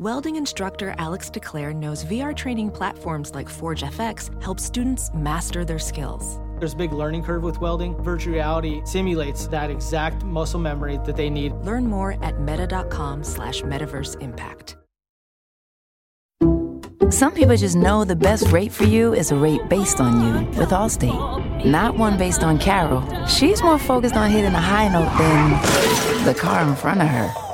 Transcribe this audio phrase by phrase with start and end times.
[0.00, 5.78] Welding instructor Alex DeClaire knows VR training platforms like Forge FX help students master their
[5.78, 6.40] skills.
[6.58, 7.96] There's a big learning curve with welding.
[8.02, 11.52] Virtual reality simulates that exact muscle memory that they need.
[11.62, 14.76] Learn more at meta.com slash metaverse impact.
[17.10, 20.58] Some people just know the best rate for you is a rate based on you
[20.58, 23.04] with Allstate, not one based on Carol.
[23.28, 27.53] She's more focused on hitting a high note than the car in front of her.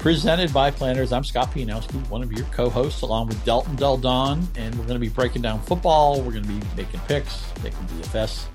[0.00, 1.12] presented by Planters.
[1.12, 4.94] I'm Scott Pianowski, one of your co-hosts, along with Dalton Del Don, and we're going
[4.94, 6.22] to be breaking down football.
[6.22, 8.46] We're going to be making picks, making DFS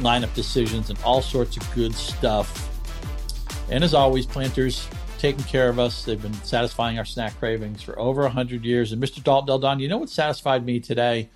[0.00, 2.68] lineup decisions, and all sorts of good stuff.
[3.70, 6.04] And as always, Planters taking care of us.
[6.04, 8.90] They've been satisfying our snack cravings for over 100 years.
[8.90, 9.22] And Mr.
[9.22, 11.30] Dalton Del Don, you know what satisfied me today?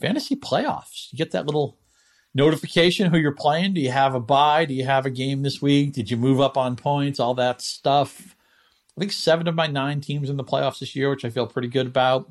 [0.00, 1.12] Fantasy playoffs.
[1.12, 1.76] You get that little
[2.34, 3.74] notification who you're playing.
[3.74, 4.64] Do you have a bye?
[4.64, 5.92] Do you have a game this week?
[5.92, 7.20] Did you move up on points?
[7.20, 8.36] All that stuff.
[8.96, 11.46] I think seven of my nine teams in the playoffs this year, which I feel
[11.46, 12.28] pretty good about.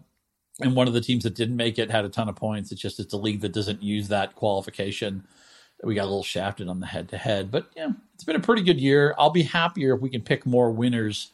[0.59, 2.71] And one of the teams that didn't make it had a ton of points.
[2.71, 5.23] It's just it's a league that doesn't use that qualification.
[5.83, 8.39] We got a little shafted on the head to head, but yeah, it's been a
[8.39, 9.13] pretty good year.
[9.19, 11.31] I'll be happier if we can pick more winners.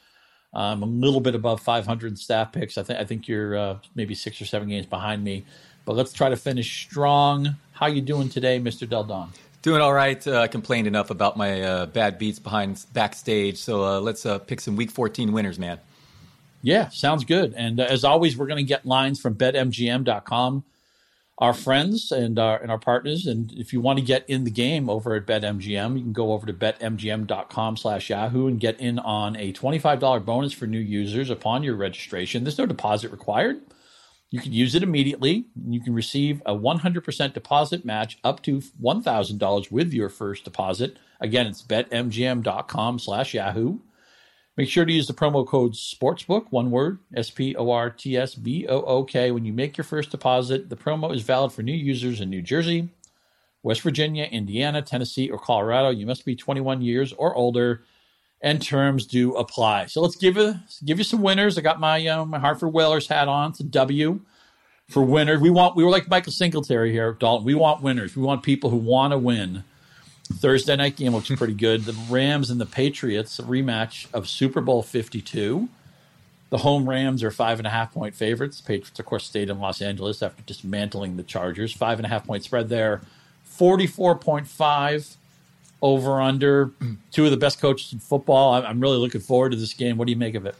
[0.53, 2.77] Um, a little bit above 500 staff picks.
[2.77, 5.45] I think I think you're uh, maybe six or seven games behind me,
[5.85, 7.55] but let's try to finish strong.
[7.83, 8.87] How you doing today, Mr.
[8.87, 9.29] Del Don?
[9.61, 10.25] Doing all right.
[10.25, 14.39] Uh, I complained enough about my uh, bad beats behind backstage, so uh, let's uh,
[14.39, 15.79] pick some Week 14 winners, man.
[16.61, 17.53] Yeah, sounds good.
[17.57, 20.63] And uh, as always, we're going to get lines from betmgm.com,
[21.39, 23.27] our friends and our and our partners.
[23.27, 26.31] And if you want to get in the game over at BetMGM, you can go
[26.31, 31.63] over to betmgm.com/yahoo and get in on a twenty-five dollar bonus for new users upon
[31.63, 32.45] your registration.
[32.45, 33.59] There's no deposit required.
[34.33, 35.45] You can use it immediately.
[35.69, 40.97] You can receive a 100% deposit match up to $1,000 with your first deposit.
[41.21, 43.77] Again, it's betmgm.com slash Yahoo.
[44.57, 48.17] Make sure to use the promo code SPORTSBOOK, one word, S P O R T
[48.17, 50.67] S B O O K, when you make your first deposit.
[50.67, 52.89] The promo is valid for new users in New Jersey,
[53.61, 55.91] West Virginia, Indiana, Tennessee, or Colorado.
[55.91, 57.83] You must be 21 years or older,
[58.43, 59.85] and terms do apply.
[59.85, 61.57] So let's give you, give you some winners.
[61.57, 63.51] I got my, uh, my Hartford Whalers hat on.
[63.51, 64.19] It's a W
[64.89, 65.39] for winners.
[65.39, 67.45] We want, we were like Michael Singletary here, Dalton.
[67.45, 68.15] We want winners.
[68.15, 69.63] We want people who want to win.
[70.33, 71.85] Thursday night game looks pretty good.
[71.85, 75.69] The Rams and the Patriots, a rematch of Super Bowl 52.
[76.49, 78.61] The home Rams are five and a half point favorites.
[78.61, 81.73] Patriots, of course, stayed in Los Angeles after dismantling the Chargers.
[81.73, 83.01] Five and a half point spread there.
[83.49, 85.15] 44.5
[85.83, 86.71] over under.
[87.11, 88.53] Two of the best coaches in football.
[88.53, 89.97] I'm really looking forward to this game.
[89.97, 90.55] What do you make of it?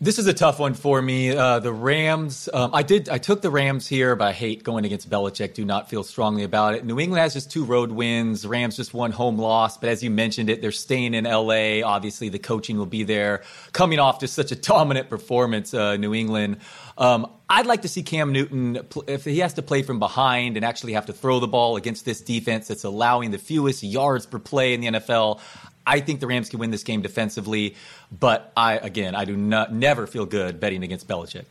[0.00, 1.30] This is a tough one for me.
[1.30, 4.84] Uh, the Rams, um, I did, I took the Rams here, but I hate going
[4.84, 5.54] against Belichick.
[5.54, 6.84] Do not feel strongly about it.
[6.84, 8.44] New England has just two road wins.
[8.44, 11.86] Rams just one home loss, but as you mentioned it, they're staying in LA.
[11.86, 13.42] Obviously, the coaching will be there.
[13.72, 16.56] Coming off just such a dominant performance, uh, New England.
[16.98, 20.64] Um, I'd like to see Cam Newton if he has to play from behind and
[20.64, 24.38] actually have to throw the ball against this defense that's allowing the fewest yards per
[24.38, 25.40] play in the NFL.
[25.86, 27.76] I think the Rams can win this game defensively,
[28.10, 31.44] but I again I do not never feel good betting against Belichick.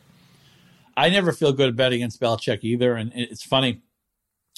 [0.96, 3.82] I never feel good betting against Belichick either, and it's funny.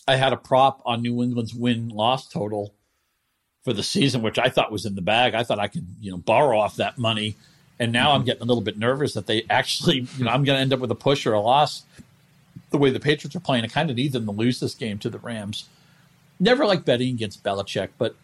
[0.06, 2.74] I had a prop on New England's win loss total
[3.64, 5.34] for the season, which I thought was in the bag.
[5.34, 7.36] I thought I could you know borrow off that money,
[7.78, 8.16] and now mm-hmm.
[8.16, 10.72] I'm getting a little bit nervous that they actually you know I'm going to end
[10.72, 11.82] up with a push or a loss.
[12.70, 14.98] The way the Patriots are playing, I kind of need them to lose this game
[14.98, 15.68] to the Rams.
[16.40, 18.16] Never like betting against Belichick, but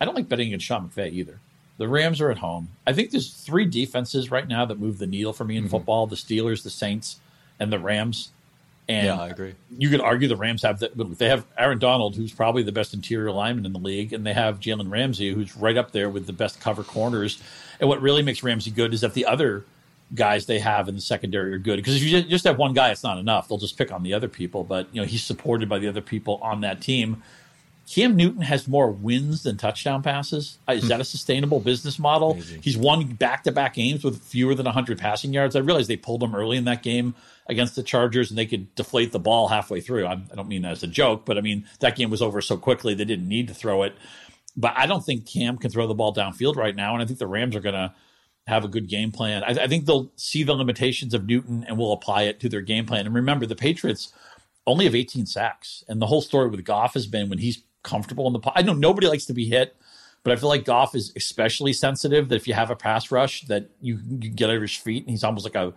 [0.00, 1.40] I don't like betting against Sean McVay either.
[1.76, 2.68] The Rams are at home.
[2.86, 5.70] I think there's three defenses right now that move the needle for me in mm-hmm.
[5.70, 7.20] football: the Steelers, the Saints,
[7.58, 8.30] and the Rams.
[8.88, 9.54] And yeah, I agree.
[9.78, 10.92] You could argue the Rams have that.
[11.18, 14.34] They have Aaron Donald, who's probably the best interior lineman in the league, and they
[14.34, 17.42] have Jalen Ramsey, who's right up there with the best cover corners.
[17.80, 19.64] And what really makes Ramsey good is that the other
[20.14, 21.76] guys they have in the secondary are good.
[21.76, 23.48] Because if you just have one guy, it's not enough.
[23.48, 24.64] They'll just pick on the other people.
[24.64, 27.22] But you know, he's supported by the other people on that team.
[27.88, 30.58] Cam Newton has more wins than touchdown passes.
[30.68, 32.32] Uh, is that a sustainable business model?
[32.32, 32.62] Amazing.
[32.62, 35.54] He's won back to back games with fewer than 100 passing yards.
[35.54, 37.14] I realize they pulled him early in that game
[37.46, 40.06] against the Chargers and they could deflate the ball halfway through.
[40.06, 42.56] I, don't mean that as a joke, but I mean, that game was over so
[42.56, 43.94] quickly they didn't need to throw it.
[44.56, 46.94] But I don't think Cam can throw the ball downfield right now.
[46.94, 47.92] And I think the Rams are going to
[48.46, 49.42] have a good game plan.
[49.44, 52.60] I, I, think they'll see the limitations of Newton and will apply it to their
[52.60, 53.06] game plan.
[53.06, 54.12] And remember, the Patriots
[54.66, 58.26] only have 18 sacks, and the whole story with Goff has been when he's comfortable
[58.26, 58.40] in the.
[58.40, 58.58] Pocket.
[58.58, 59.76] I know nobody likes to be hit,
[60.24, 63.42] but I feel like Goff is especially sensitive that if you have a pass rush,
[63.42, 65.72] that you, you get out of his feet, and he's almost like a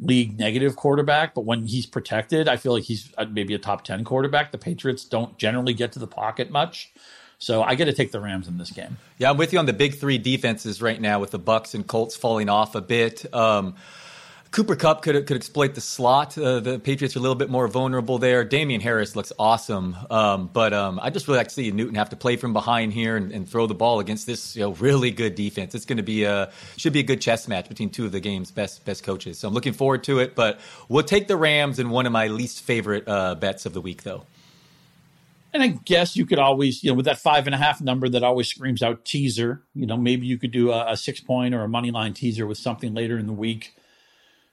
[0.00, 1.34] league negative quarterback.
[1.34, 4.50] But when he's protected, I feel like he's maybe a top 10 quarterback.
[4.50, 6.92] The Patriots don't generally get to the pocket much.
[7.38, 8.98] So I get to take the Rams in this game.
[9.16, 11.86] Yeah, I'm with you on the big three defenses right now with the Bucks and
[11.86, 13.32] Colts falling off a bit.
[13.34, 13.76] Um,
[14.50, 16.36] Cooper Kupp could could exploit the slot.
[16.36, 18.42] Uh, the Patriots are a little bit more vulnerable there.
[18.42, 22.10] Damien Harris looks awesome, um, but um, I just really like to see Newton have
[22.10, 25.12] to play from behind here and, and throw the ball against this you know, really
[25.12, 25.76] good defense.
[25.76, 28.18] It's going to be a should be a good chess match between two of the
[28.18, 29.38] game's best best coaches.
[29.38, 30.34] So I'm looking forward to it.
[30.34, 30.58] But
[30.88, 34.02] we'll take the Rams in one of my least favorite uh, bets of the week,
[34.02, 34.24] though.
[35.52, 38.08] And I guess you could always, you know, with that five and a half number
[38.08, 41.54] that always screams out teaser, you know, maybe you could do a, a six point
[41.54, 43.74] or a money line teaser with something later in the week.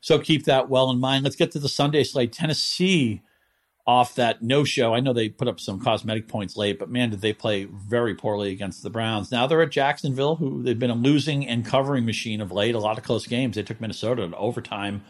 [0.07, 1.25] So keep that well in mind.
[1.25, 2.31] Let's get to the Sunday slate.
[2.31, 3.23] Tennessee
[3.85, 4.93] off that no show.
[4.93, 8.15] I know they put up some cosmetic points late, but man, did they play very
[8.15, 9.33] poorly against the Browns.
[9.33, 12.73] Now they're at Jacksonville, who they've been a losing and covering machine of late.
[12.73, 13.57] A lot of close games.
[13.57, 15.03] They took Minnesota to overtime,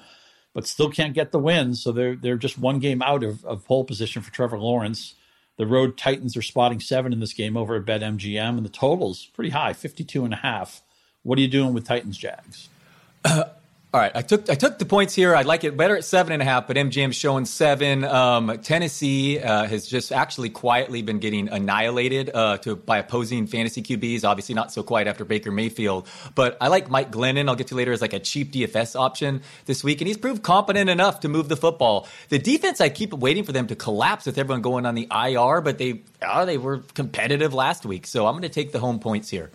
[0.56, 1.76] but still can't get the win.
[1.76, 5.14] So they're they're just one game out of, of pole position for Trevor Lawrence.
[5.58, 9.28] The road Titans are spotting seven in this game over at BetMGM, and the total's
[9.28, 10.82] pretty high, 52 and a half.
[11.22, 12.70] What are you doing with Titans Jags?
[13.94, 15.34] All right, I took I took the points here.
[15.34, 18.04] I like it better at seven and a half, but MGM showing seven.
[18.04, 23.82] Um, Tennessee uh, has just actually quietly been getting annihilated uh, to by opposing fantasy
[23.82, 24.26] QBs.
[24.26, 26.06] Obviously, not so quiet after Baker Mayfield,
[26.36, 27.48] but I like Mike Glennon.
[27.48, 30.44] I'll get to later as like a cheap DFS option this week, and he's proved
[30.44, 32.10] competent enough to move the football.
[32.28, 35.62] The defense, I keep waiting for them to collapse with everyone going on the IR,
[35.62, 39.00] but they oh, they were competitive last week, so I'm going to take the home
[39.00, 39.50] points here.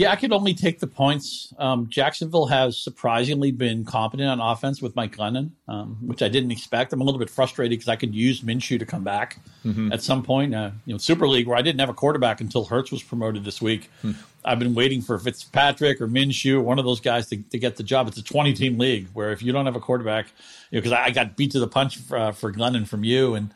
[0.00, 1.52] Yeah, I could only take the points.
[1.58, 6.52] Um, Jacksonville has surprisingly been competent on offense with Mike Glennon, um, which I didn't
[6.52, 6.94] expect.
[6.94, 9.92] I'm a little bit frustrated because I could use Minshew to come back mm-hmm.
[9.92, 10.54] at some point.
[10.54, 13.44] Uh, you know, Super League where I didn't have a quarterback until Hurts was promoted
[13.44, 13.90] this week.
[14.00, 14.12] Hmm.
[14.42, 17.82] I've been waiting for Fitzpatrick or Minshew, one of those guys, to, to get the
[17.82, 18.08] job.
[18.08, 20.28] It's a 20 team league where if you don't have a quarterback,
[20.70, 23.04] because you know, I, I, got beat to the punch for, uh, for Glennon from
[23.04, 23.52] you and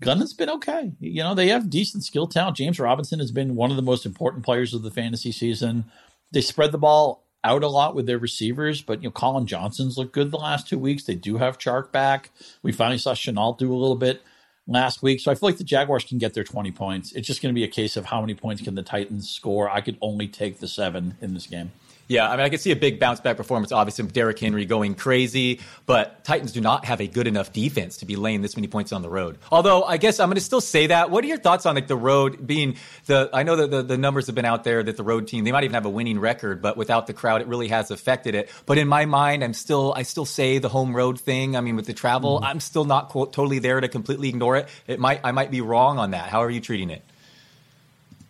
[0.00, 0.92] Glennon's been okay.
[1.00, 2.56] You know, they have decent skill talent.
[2.56, 5.84] James Robinson has been one of the most important players of the fantasy season.
[6.32, 9.96] They spread the ball out a lot with their receivers, but you know, Collin Johnson's
[9.98, 11.04] looked good the last two weeks.
[11.04, 12.30] They do have Chark back.
[12.62, 14.22] We finally saw Shenault do a little bit
[14.66, 15.20] last week.
[15.20, 17.12] So I feel like the Jaguars can get their 20 points.
[17.12, 19.70] It's just going to be a case of how many points can the Titans score.
[19.70, 21.72] I could only take the seven in this game.
[22.06, 24.66] Yeah, I mean, I can see a big bounce back performance, obviously, with Derrick Henry
[24.66, 28.56] going crazy, but Titans do not have a good enough defense to be laying this
[28.56, 29.38] many points on the road.
[29.50, 31.10] Although, I guess I'm going to still say that.
[31.10, 32.76] What are your thoughts on like the road being
[33.06, 33.30] the?
[33.32, 35.52] I know that the, the numbers have been out there that the road team they
[35.52, 38.50] might even have a winning record, but without the crowd, it really has affected it.
[38.66, 41.56] But in my mind, I'm still I still say the home road thing.
[41.56, 42.44] I mean, with the travel, mm-hmm.
[42.44, 44.68] I'm still not quote, totally there to completely ignore it.
[44.86, 46.30] It might I might be wrong on that.
[46.30, 47.02] How are you treating it?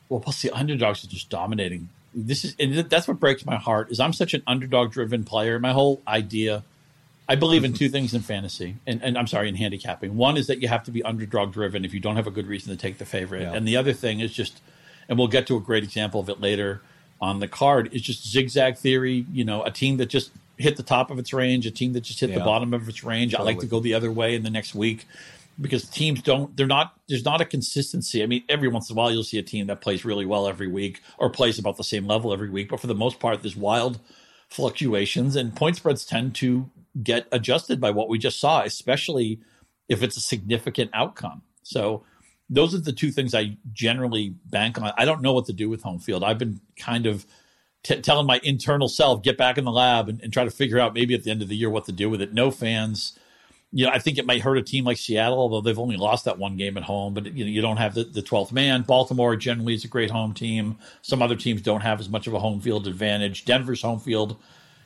[0.08, 3.90] Well, plus the underdogs are just dominating this is and that's what breaks my heart
[3.90, 5.58] is I'm such an underdog driven player.
[5.58, 6.62] My whole idea,
[7.28, 10.16] I believe in two things in fantasy, and, and, I'm sorry in handicapping.
[10.16, 12.46] One is that you have to be underdog driven if you don't have a good
[12.46, 13.52] reason to take the favorite, yeah.
[13.52, 14.60] and the other thing is just,
[15.08, 16.82] and we'll get to a great example of it later
[17.20, 19.26] on the card is just zigzag theory.
[19.32, 22.02] You know, a team that just hit the top of its range, a team that
[22.02, 22.38] just hit yeah.
[22.38, 23.32] the bottom of its range.
[23.32, 23.50] Totally.
[23.50, 25.06] I like to go the other way in the next week
[25.60, 28.22] because teams don't they're not there's not a consistency.
[28.22, 30.48] I mean, every once in a while you'll see a team that plays really well
[30.48, 33.42] every week or plays about the same level every week, but for the most part
[33.42, 34.00] there's wild
[34.48, 36.70] fluctuations and point spreads tend to
[37.02, 39.40] get adjusted by what we just saw, especially
[39.88, 41.42] if it's a significant outcome.
[41.62, 42.04] So
[42.48, 44.92] those are the two things I generally bank on.
[44.96, 46.22] I don't know what to do with home field.
[46.22, 47.26] I've been kind of
[47.82, 50.78] t- telling my internal self get back in the lab and, and try to figure
[50.78, 52.32] out maybe at the end of the year what to do with it.
[52.32, 53.18] No fans
[53.74, 56.26] you know, I think it might hurt a team like Seattle, although they've only lost
[56.26, 57.12] that one game at home.
[57.12, 58.82] But you know, you don't have the, the 12th man.
[58.82, 60.78] Baltimore generally is a great home team.
[61.02, 63.44] Some other teams don't have as much of a home field advantage.
[63.44, 64.36] Denver's home field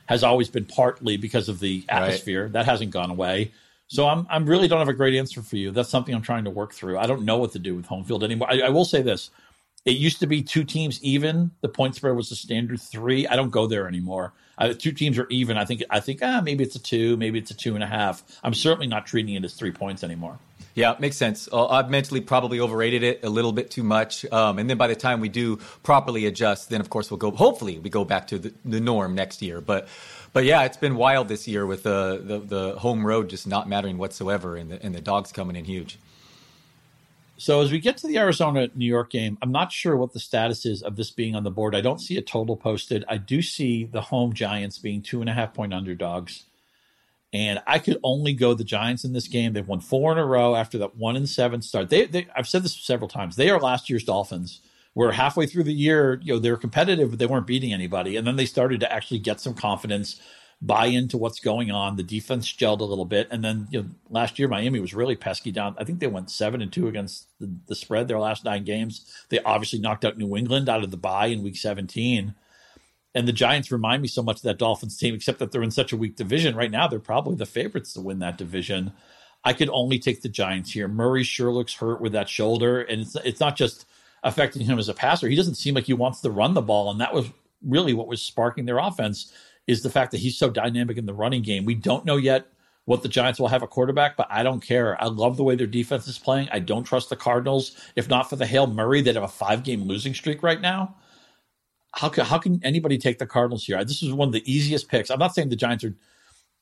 [0.07, 2.53] has always been partly because of the atmosphere right.
[2.53, 3.53] that hasn't gone away.
[3.89, 5.71] So I'm I'm really don't have a great answer for you.
[5.71, 6.97] That's something I'm trying to work through.
[6.97, 8.51] I don't know what to do with home field anymore.
[8.51, 9.31] I, I will say this:
[9.85, 11.51] it used to be two teams even.
[11.61, 13.27] The point spread was the standard three.
[13.27, 14.33] I don't go there anymore.
[14.59, 15.57] Uh, two teams are even.
[15.57, 17.87] I think I think ah maybe it's a two, maybe it's a two and a
[17.87, 18.23] half.
[18.43, 20.39] I'm certainly not treating it as three points anymore.
[20.75, 21.49] Yeah, makes sense.
[21.53, 24.87] Uh, I've mentally probably overrated it a little bit too much, um, and then by
[24.87, 27.33] the time we do properly adjust, then of course we'll go.
[27.33, 29.61] Hopefully, we go back to the, the norm next year.
[29.61, 29.89] But
[30.33, 33.69] but yeah, it's been wild this year with the, the, the home road just not
[33.69, 35.99] mattering whatsoever, and the and the dogs coming in huge.
[37.41, 40.19] So as we get to the Arizona New York game, I'm not sure what the
[40.19, 41.77] status is of this being on the board.
[41.77, 43.05] I don't see a total posted.
[43.09, 46.47] I do see the home Giants being two and a half point underdogs.
[47.33, 49.53] And I could only go the Giants in this game.
[49.53, 51.91] They've won four in a row after that one and seven start.
[51.91, 53.37] They, they I've said this several times.
[53.37, 54.61] They are last year's Dolphins.
[54.97, 58.17] We're halfway through the year, you know, they were competitive, but they weren't beating anybody.
[58.17, 60.21] And then they started to actually get some confidence
[60.61, 61.97] buy into what's going on.
[61.97, 65.17] The defense gelled a little bit, and then you know, last year Miami was really
[65.17, 65.77] pesky down.
[65.79, 69.13] I think they went seven and two against the, the spread their last nine games.
[69.29, 72.35] They obviously knocked out New England out of the bye in Week 17.
[73.15, 75.71] And the Giants remind me so much of that Dolphins team, except that they're in
[75.71, 76.87] such a weak division right now.
[76.87, 78.93] They're probably the favorites to win that division.
[79.45, 80.89] I could only take the Giants here.
[80.89, 83.87] Murray sure looks hurt with that shoulder, and it's it's not just
[84.23, 85.29] affecting him as a passer.
[85.29, 87.31] He doesn't seem like he wants to run the ball, and that was
[87.65, 89.33] really what was sparking their offense
[89.69, 91.65] is the fact that he's so dynamic in the running game.
[91.65, 92.49] We don't know yet
[92.87, 95.01] what the Giants will have a quarterback, but I don't care.
[95.01, 96.49] I love the way their defense is playing.
[96.51, 97.77] I don't trust the Cardinals.
[97.95, 100.97] If not for the Hail Murray, they'd have a five game losing streak right now.
[101.93, 103.85] How can, how can anybody take the Cardinals here?
[103.85, 105.11] This is one of the easiest picks.
[105.11, 105.95] I'm not saying the Giants are,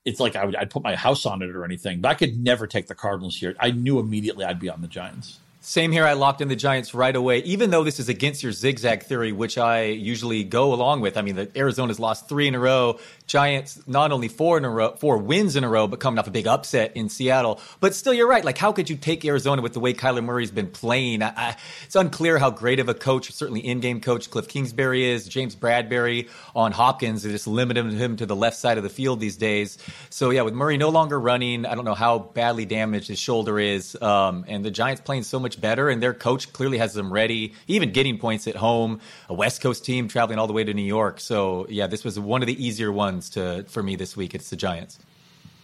[0.05, 2.43] it's like I would, I'd put my house on it or anything, but I could
[2.43, 3.55] never take the Cardinals here.
[3.61, 5.39] I knew immediately I'd be on the Giants.
[5.69, 6.07] Same here.
[6.07, 9.33] I locked in the Giants right away, even though this is against your zigzag theory,
[9.33, 11.17] which I usually go along with.
[11.17, 13.01] I mean, the Arizona's lost three in a row.
[13.27, 16.29] Giants not only four in a row, four wins in a row, but coming off
[16.29, 17.61] a big upset in Seattle.
[17.81, 18.45] But still, you're right.
[18.45, 21.21] Like, how could you take Arizona with the way Kyler Murray's been playing?
[21.21, 25.27] I, I, it's unclear how great of a coach, certainly in-game coach Kliff Kingsbury is.
[25.27, 29.19] James Bradberry on Hopkins, they just limited him to the left side of the field
[29.19, 29.79] these days.
[30.11, 33.59] So yeah, with Murray no longer running, I don't know how badly damaged his shoulder
[33.59, 37.13] is, um, and the Giants playing so much better, and their coach clearly has them
[37.13, 39.01] ready, even getting points at home.
[39.29, 41.21] A West Coast team traveling all the way to New York.
[41.21, 44.35] So yeah, this was one of the easier ones to for me this week.
[44.35, 44.99] It's the Giants.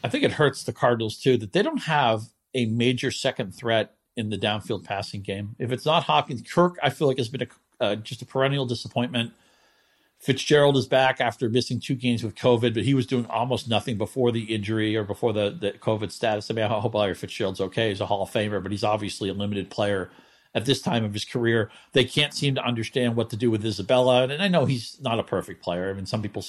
[0.05, 2.23] I think it hurts the Cardinals too that they don't have
[2.55, 5.57] a major second threat in the downfield passing game.
[5.59, 8.67] If it's not Hopkins, Kirk, I feel like has been a, uh, just a perennial
[8.67, 9.33] disappointment.
[10.23, 13.99] Fitzgerald is back after missing two games with COVID, but he was doing almost nothing
[13.99, 16.49] before the injury or before the, the COVID status.
[16.49, 17.89] I mean, I hope Larry Fitzgerald's okay.
[17.89, 20.11] He's a Hall of Famer, but he's obviously a limited player
[20.55, 21.73] at this time of his career.
[21.93, 24.23] They can't seem to understand what to do with Isabella.
[24.29, 25.91] And I know he's not a perfect player.
[25.91, 26.45] I mean, some people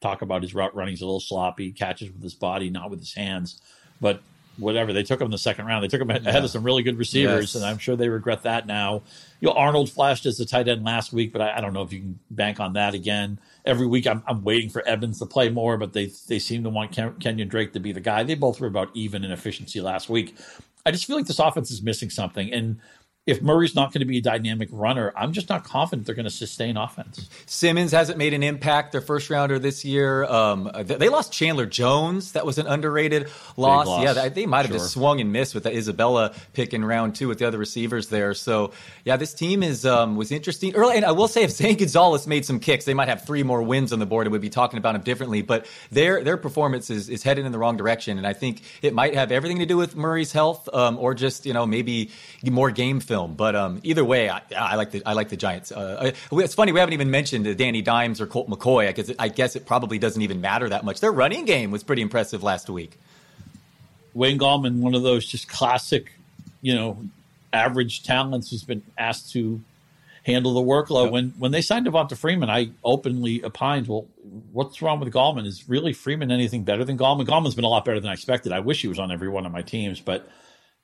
[0.00, 2.98] talk about his route running is a little sloppy, catches with his body, not with
[2.98, 3.60] his hands.
[4.00, 4.20] But
[4.58, 5.82] whatever, they took him in the second round.
[5.82, 6.38] They took him ahead yeah.
[6.42, 7.54] of some really good receivers, yes.
[7.54, 9.02] and I'm sure they regret that now.
[9.40, 11.82] You know, Arnold flashed as the tight end last week, but I, I, don't know
[11.82, 13.38] if you can bank on that again.
[13.64, 16.70] Every week, I'm, I'm waiting for Edmonds to play more, but they they seem to
[16.70, 18.22] want Ken, Kenyan Drake to be the guy.
[18.22, 20.36] They both were about even in efficiency last week.
[20.84, 22.80] I just feel like this offense is missing something, and
[23.24, 26.24] if Murray's not going to be a dynamic runner, I'm just not confident they're going
[26.24, 27.28] to sustain offense.
[27.46, 28.90] Simmons hasn't made an impact.
[28.90, 30.24] Their first rounder this year.
[30.24, 32.32] Um, they lost Chandler Jones.
[32.32, 33.86] That was an underrated loss.
[33.86, 34.02] loss.
[34.02, 34.78] Yeah, they might have sure.
[34.78, 38.08] just swung and missed with the Isabella pick in round two with the other receivers
[38.08, 38.34] there.
[38.34, 38.72] So
[39.04, 40.96] yeah, this team is um, was interesting early.
[40.96, 43.62] And I will say, if Zane Gonzalez made some kicks, they might have three more
[43.62, 45.42] wins on the board, and we'd be talking about him differently.
[45.42, 48.94] But their their performance is, is headed in the wrong direction, and I think it
[48.94, 52.10] might have everything to do with Murray's health, um, or just you know maybe
[52.42, 53.34] more game film.
[53.34, 55.70] But um, either way, I, I, like the I like the Giants.
[55.70, 58.88] Uh, it's funny we haven't even mentioned Danny Dimes or Colt McCoy.
[58.88, 61.00] I guess it, I guess it probably doesn't even matter that much.
[61.00, 62.98] Their running game was pretty impressive last week.
[64.14, 66.12] Wayne Gallman, one of those just classic,
[66.62, 66.98] you know,
[67.52, 69.60] average talents who's been asked to
[70.24, 71.04] handle the workload.
[71.04, 71.12] Yep.
[71.12, 74.06] When when they signed Devonta Freeman, I openly opined, well,
[74.52, 75.44] what's wrong with Gallman?
[75.44, 77.26] Is really Freeman anything better than Gallman?
[77.26, 78.52] Gallman's been a lot better than I expected.
[78.52, 80.26] I wish he was on every one of my teams, but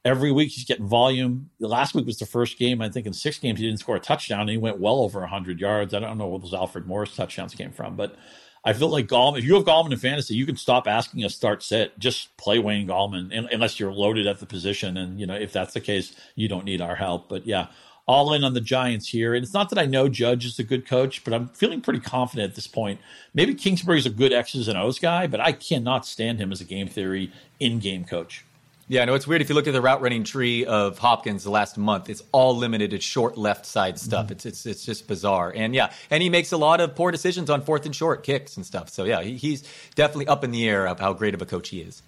[0.08, 1.50] every week he's getting volume.
[1.60, 4.00] Last week was the first game, I think, in six games he didn't score a
[4.00, 5.92] touchdown, and he went well over 100 yards.
[5.92, 8.16] I don't know where those Alfred Morris touchdowns came from, but
[8.64, 11.30] I feel like Gallman, if you have Gallman in fantasy, you can stop asking a
[11.30, 11.98] start set.
[11.98, 14.96] Just play Wayne Gallman, unless you're loaded at the position.
[14.96, 17.28] And, you know, if that's the case, you don't need our help.
[17.28, 17.68] But yeah,
[18.06, 19.34] all in on the Giants here.
[19.34, 22.00] And it's not that I know Judge is a good coach, but I'm feeling pretty
[22.00, 23.00] confident at this point.
[23.34, 26.64] Maybe Kingsbury's a good X's and O's guy, but I cannot stand him as a
[26.64, 28.44] game theory in game coach.
[28.90, 29.42] Yeah, no, it's weird.
[29.42, 32.56] If you look at the route running tree of Hopkins the last month, it's all
[32.56, 34.26] limited to short left side stuff.
[34.26, 34.32] Mm-hmm.
[34.32, 35.52] It's, it's it's just bizarre.
[35.54, 38.56] And yeah, and he makes a lot of poor decisions on fourth and short kicks
[38.56, 38.88] and stuff.
[38.88, 39.62] So yeah, he, he's
[39.94, 42.02] definitely up in the air of how great of a coach he is.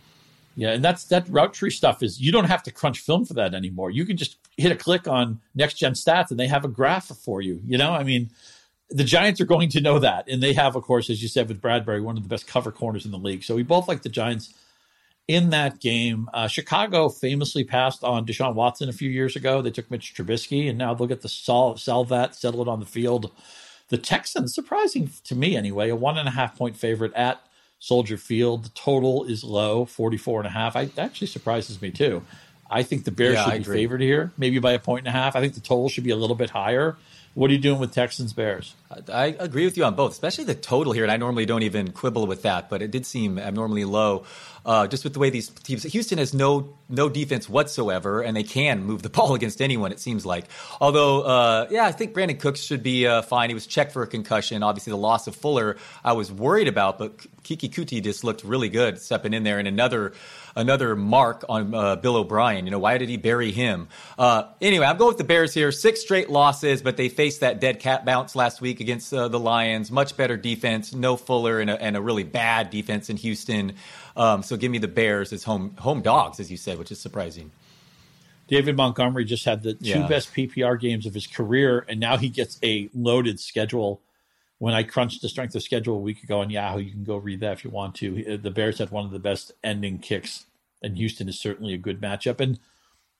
[0.56, 3.34] Yeah, and that's that route tree stuff is you don't have to crunch film for
[3.34, 3.90] that anymore.
[3.90, 7.08] You can just hit a click on next gen stats and they have a graph
[7.08, 7.60] for you.
[7.66, 8.30] You know, I mean,
[8.88, 11.46] the Giants are going to know that, and they have, of course, as you said
[11.46, 13.44] with Bradberry, one of the best cover corners in the league.
[13.44, 14.52] So we both like the Giants
[15.30, 16.28] in that game.
[16.34, 19.62] Uh, Chicago famously passed on Deshaun Watson a few years ago.
[19.62, 22.80] They took Mitch Trubisky, and now look at the sell, sell that, settle it on
[22.80, 23.30] the field.
[23.90, 27.40] The Texans, surprising to me anyway, a one and a half point favorite at
[27.78, 28.64] Soldier Field.
[28.64, 30.74] The total is low, 44 and a half.
[30.74, 32.22] I, that actually surprises me too.
[32.68, 33.76] I think the Bears Yeah, I should be agree.
[33.78, 35.36] favored here, maybe by a point and a half.
[35.36, 36.96] I think the total should be a little bit higher.
[37.34, 38.74] What are you doing with Texans Bears?
[39.12, 41.04] I agree with you on both, especially the total here.
[41.04, 44.24] And I normally don't even quibble with that, but it did seem abnormally low.
[44.66, 48.42] Uh, just with the way these teams, Houston has no no defense whatsoever, and they
[48.42, 49.92] can move the ball against anyone.
[49.92, 50.46] It seems like.
[50.80, 53.48] Although, uh, yeah, I think Brandin Cooks should be uh, fine.
[53.48, 54.62] He was checked for a concussion.
[54.64, 58.68] Obviously, the loss of Fuller, I was worried about, but Keke Coutee just looked really
[58.68, 59.58] good stepping in there.
[59.60, 60.12] And another
[60.56, 62.64] another mark on uh, Bill O'Brien.
[62.64, 63.88] You know, why did he bury him?
[64.18, 65.72] Uh, anyway, I'm going with the Bears here.
[65.72, 69.38] Six straight losses, but they faced that dead cat bounce last week against uh, the
[69.40, 69.90] Lions.
[69.90, 73.74] Much better defense, no Fuller, and a, and a really bad defense in Houston.
[74.16, 77.00] Um, so give me the Bears as home home dogs, as you said, which is
[77.00, 77.50] surprising.
[78.48, 80.08] David Montgomery just had the two Yeah.
[80.08, 84.00] best PPR games of his career, and now he gets a loaded schedule.
[84.60, 87.16] When I crunched the strength of schedule a week ago on Yahoo, you can go
[87.16, 88.34] read that if you want to.
[88.34, 90.44] Uh, the Bears had one of the best ending kicks,
[90.82, 92.40] and Houston is certainly a good matchup.
[92.40, 92.60] And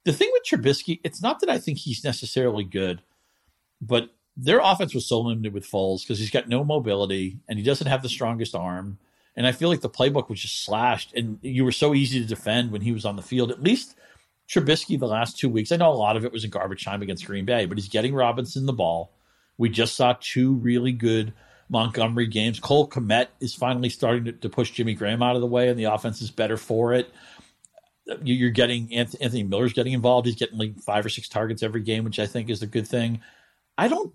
[0.05, 3.01] the thing with Trubisky, it's not that I think he's necessarily good,
[3.81, 7.65] but their offense was so limited with Foles because he's got no mobility and he
[7.65, 8.99] doesn't have the strongest arm.
[9.35, 12.27] And I feel like the playbook was just slashed, and you were so easy to
[12.27, 13.51] defend when he was on the field.
[13.51, 13.97] At least
[14.47, 15.73] Trubisky the last two weeks.
[15.73, 17.89] I know a lot of it was in garbage time against Green Bay, but he's
[17.89, 19.11] getting Robinson the ball.
[19.61, 21.35] We just saw two really good
[21.69, 22.59] Montgomery games.
[22.59, 25.79] Cole Kmet is finally starting to, to push Jimmy Graham out of the way, and
[25.79, 27.13] the offense is better for it.
[28.23, 30.27] You- You're getting Anthony Miller's getting involved.
[30.27, 32.89] He's getting like five or six targets every game, which I think is a good
[32.89, 33.21] thing.
[33.77, 34.15] I don't.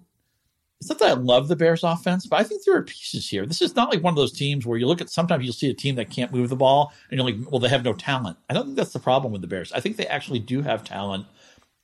[0.81, 3.45] It's not that I love the Bears offense, but I think there are pieces here.
[3.45, 5.69] This is not like one of those teams where you look at sometimes you'll see
[5.69, 8.37] a team that can't move the ball and you're like, well, they have no talent.
[8.49, 9.71] I don't think that's the problem with the Bears.
[9.71, 11.27] I think they actually do have talent.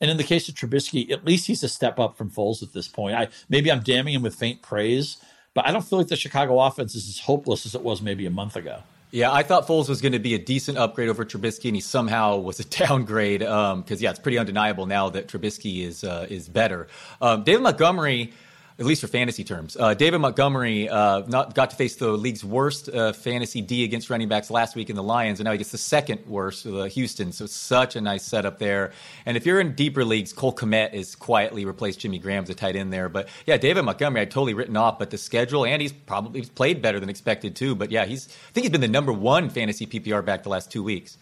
[0.02, 2.74] And in the case of Trubisky, at least he's a step up from Foles at
[2.74, 3.16] this point.
[3.16, 5.18] I maybe I'm damning him with faint praise,
[5.54, 8.26] but I don't feel like the Chicago offense is as hopeless as it was maybe
[8.26, 8.82] a month ago.
[9.12, 11.82] Yeah, I thought Foles was going to be a decent upgrade over Trubisky, and he
[11.82, 13.42] somehow was a downgrade.
[13.42, 16.88] Because yeah, it's pretty undeniable now that Trubisky is uh, is better.
[17.22, 18.34] Um, David Montgomery,
[18.82, 22.44] at least for fantasy terms, uh, David Montgomery uh, not got to face the league's
[22.44, 25.60] worst uh, fantasy D against running backs last week in the Lions, and now he
[25.60, 27.32] gets the second worst, uh, Houston.
[27.32, 28.92] So such a nice setup there.
[29.28, 32.76] And if you're in deeper leagues, Cole Kmet is quietly replaced Jimmy Graham's a tight
[32.76, 33.08] end there.
[33.08, 36.82] But yeah, David Montgomery, I'd totally written off, but the schedule, and he's probably played
[36.82, 37.76] better than expected too.
[37.76, 40.72] But yeah, he's I think he's been the number one fantasy PPR back the last
[40.72, 41.18] two weeks.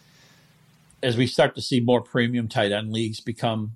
[1.02, 3.72] as we start to see more premium tight end leagues become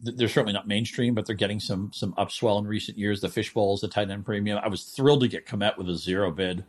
[0.00, 3.20] they're certainly not mainstream, but they're getting some some upswell in recent years.
[3.20, 4.58] The fish bowls, the tight end premium.
[4.62, 6.64] I was thrilled to get Kmet with a zero bid.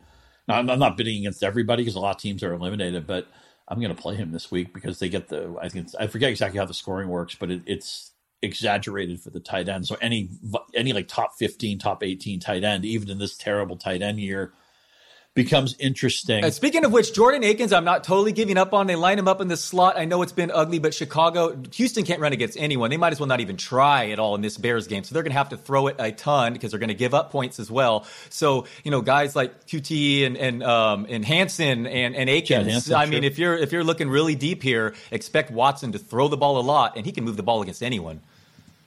[0.46, 3.28] Now, I'm, I'm not bidding against everybody because a lot of teams are eliminated, but
[3.68, 5.56] I'm going to play him this week because they get the.
[5.60, 9.40] I think I forget exactly how the scoring works, but it, it's exaggerated for the
[9.40, 9.86] tight end.
[9.86, 10.30] So any
[10.74, 14.52] any like top 15, top 18 tight end, even in this terrible tight end year,
[15.38, 16.44] becomes interesting.
[16.44, 18.88] Uh, speaking of which, Jordan Akins, I'm not totally giving up on.
[18.88, 19.96] They line him up in the slot.
[19.96, 22.90] I know it's been ugly, but Chicago, Houston can't run against anyone.
[22.90, 25.04] They might as well not even try at all in this Bears game.
[25.04, 27.14] So they're going to have to throw it a ton because they're going to give
[27.14, 28.04] up points as well.
[28.30, 32.66] So you know, guys like Coutee and and um, and Hansen and and Akins.
[32.66, 33.12] Hansen, I sure.
[33.12, 36.58] mean, if you're if you're looking really deep here, expect Watson to throw the ball
[36.58, 38.20] a lot, and he can move the ball against anyone.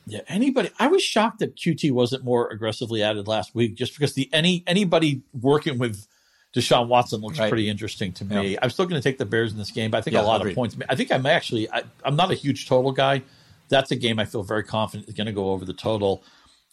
[0.08, 0.70] Yeah, anybody.
[0.80, 4.64] I was shocked that Coutee wasn't more aggressively added last week, just because the any
[4.66, 6.08] anybody working with
[6.56, 7.50] Deshaun Watson looks Right.
[7.50, 8.52] pretty interesting to me.
[8.54, 8.60] Yeah.
[8.62, 10.24] I'm still going to take the Bears in this game, but I think Yeah, a
[10.24, 10.52] lot agreed.
[10.52, 10.76] of points.
[10.90, 11.70] I think I'm actually.
[11.72, 13.22] I, I'm not a huge total guy.
[13.70, 16.24] That's a game I feel very confident is going to go over the total.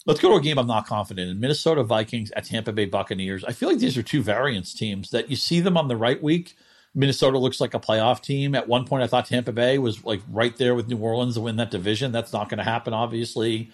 [0.05, 1.39] Let's go to a game I'm not confident in.
[1.39, 3.43] Minnesota Vikings at Tampa Bay Buccaneers.
[3.45, 6.21] I feel like these are two variance teams that you see them on the right
[6.21, 6.55] week.
[6.95, 8.55] Minnesota looks like a playoff team.
[8.55, 11.41] At one point, I thought Tampa Bay was like right there with New Orleans to
[11.41, 12.11] win that division.
[12.11, 13.71] That's not going to happen, obviously.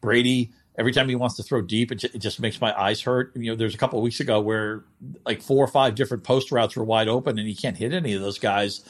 [0.00, 3.02] Brady, every time he wants to throw deep, it, ju- it just makes my eyes
[3.02, 3.32] hurt.
[3.36, 4.82] You know, there's a couple weeks ago where
[5.26, 8.14] like four or five different post routes were wide open and he can't hit any
[8.14, 8.82] of those guys.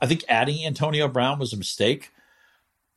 [0.00, 2.12] I think adding Antonio Brown was a mistake.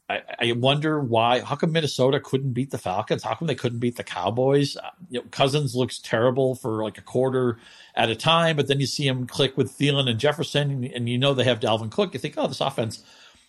[0.07, 1.39] I, I wonder why.
[1.39, 3.23] How come Minnesota couldn't beat the Falcons?
[3.23, 4.77] How come they couldn't beat the Cowboys?
[4.77, 7.57] Uh, you know, Cousins looks terrible for like a quarter
[7.95, 11.09] at a time, but then you see him click with Thielen and Jefferson, and, and
[11.09, 12.13] you know they have Dalvin Cook.
[12.13, 13.03] You think, oh, this offense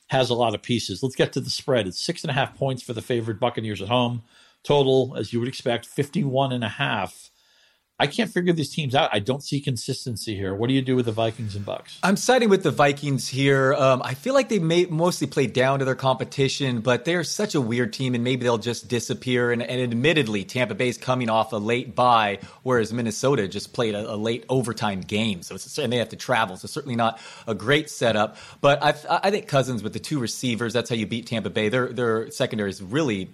[0.07, 1.03] has a lot of pieces.
[1.03, 1.87] Let's get to the spread.
[1.87, 4.23] It's six and a half points for the favored Buccaneers at home.
[4.67, 7.31] Total, as you would expect, 51 and a half.
[7.99, 9.09] I can't figure these teams out.
[9.11, 10.55] I don't see consistency here.
[10.55, 11.99] What do you do with the Vikings and Bucks?
[12.03, 13.73] I'm siding with the Vikings here.
[13.73, 17.55] Um, I feel like they may mostly play down to their competition, but they're such
[17.55, 19.51] a weird team, and maybe they'll just disappear.
[19.51, 24.13] And, and admittedly, Tampa Bay's coming off a late bye, whereas Minnesota just played a,
[24.13, 26.59] a late overtime game, so it's, and they have to travel.
[26.59, 28.37] So certainly not a great setup.
[28.61, 31.71] But I, I think Cousins with the two receivers, that's how you beat Tampa Bay.
[31.71, 33.31] Their their secondary is really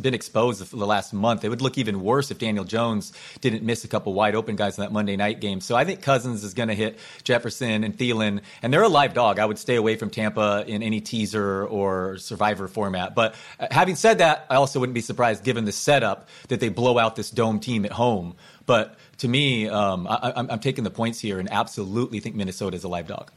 [0.00, 1.44] been exposed the last month.
[1.44, 4.56] It would look even worse if Daniel Jones didn't miss a couple couple wide open
[4.56, 5.60] guys in that Monday night game.
[5.60, 9.12] So I think Cousins is going to hit Jefferson and Thielen, and they're a live
[9.12, 9.38] dog.
[9.38, 13.14] I would stay away from Tampa in any teaser or survivor format.
[13.14, 16.68] But uh, having said that, I also wouldn't be surprised given the setup that they
[16.68, 18.36] blow out this dome team at home.
[18.66, 22.84] But to me, um, I, am taking the points here and absolutely think Minnesota is
[22.84, 23.30] a live dog.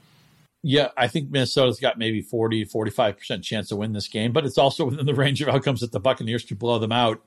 [0.63, 4.57] Yeah, I think Minnesota's got maybe 40, 45% chance to win this game, but it's
[4.57, 7.21] also within the range of outcomes that the Buccaneers could blow them out.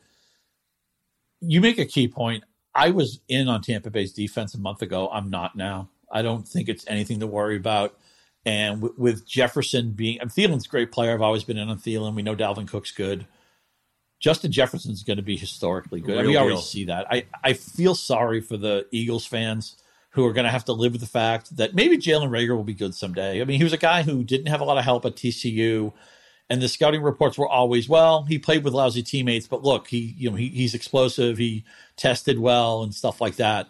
[1.40, 2.44] You make a key point.
[2.74, 5.08] I was in on Tampa Bay's defense a month ago.
[5.12, 5.90] I'm not now.
[6.10, 7.98] I don't think it's anything to worry about.
[8.46, 11.12] And with, with Jefferson being, and Thielen's a great player.
[11.14, 12.14] I've always been in on Thielen.
[12.14, 13.26] We know Dalvin Cook's good.
[14.20, 16.18] Justin Jefferson's going to be historically good.
[16.20, 16.62] Real we already deal.
[16.62, 17.06] see that.
[17.10, 19.76] I, I feel sorry for the Eagles fans
[20.14, 22.62] who are going to have to live with the fact that maybe Jalen Reagor will
[22.62, 23.40] be good someday.
[23.40, 25.92] I mean, he was a guy who didn't have a lot of help at TCU,
[26.48, 30.14] and the scouting reports were always, well, he played with lousy teammates, but look, he
[30.16, 31.64] you know he, he's explosive, he
[31.96, 33.68] tested well, and stuff like that.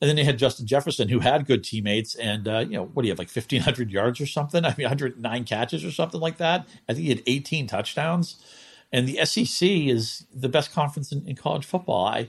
[0.00, 3.02] And then they had Justin Jefferson, who had good teammates, and uh, you know what
[3.02, 4.64] do you have like fifteen hundred yards or something?
[4.64, 6.66] I mean, one hundred nine catches or something like that.
[6.88, 8.44] I think he had eighteen touchdowns,
[8.92, 12.06] and the SEC is the best conference in, in college football.
[12.06, 12.28] I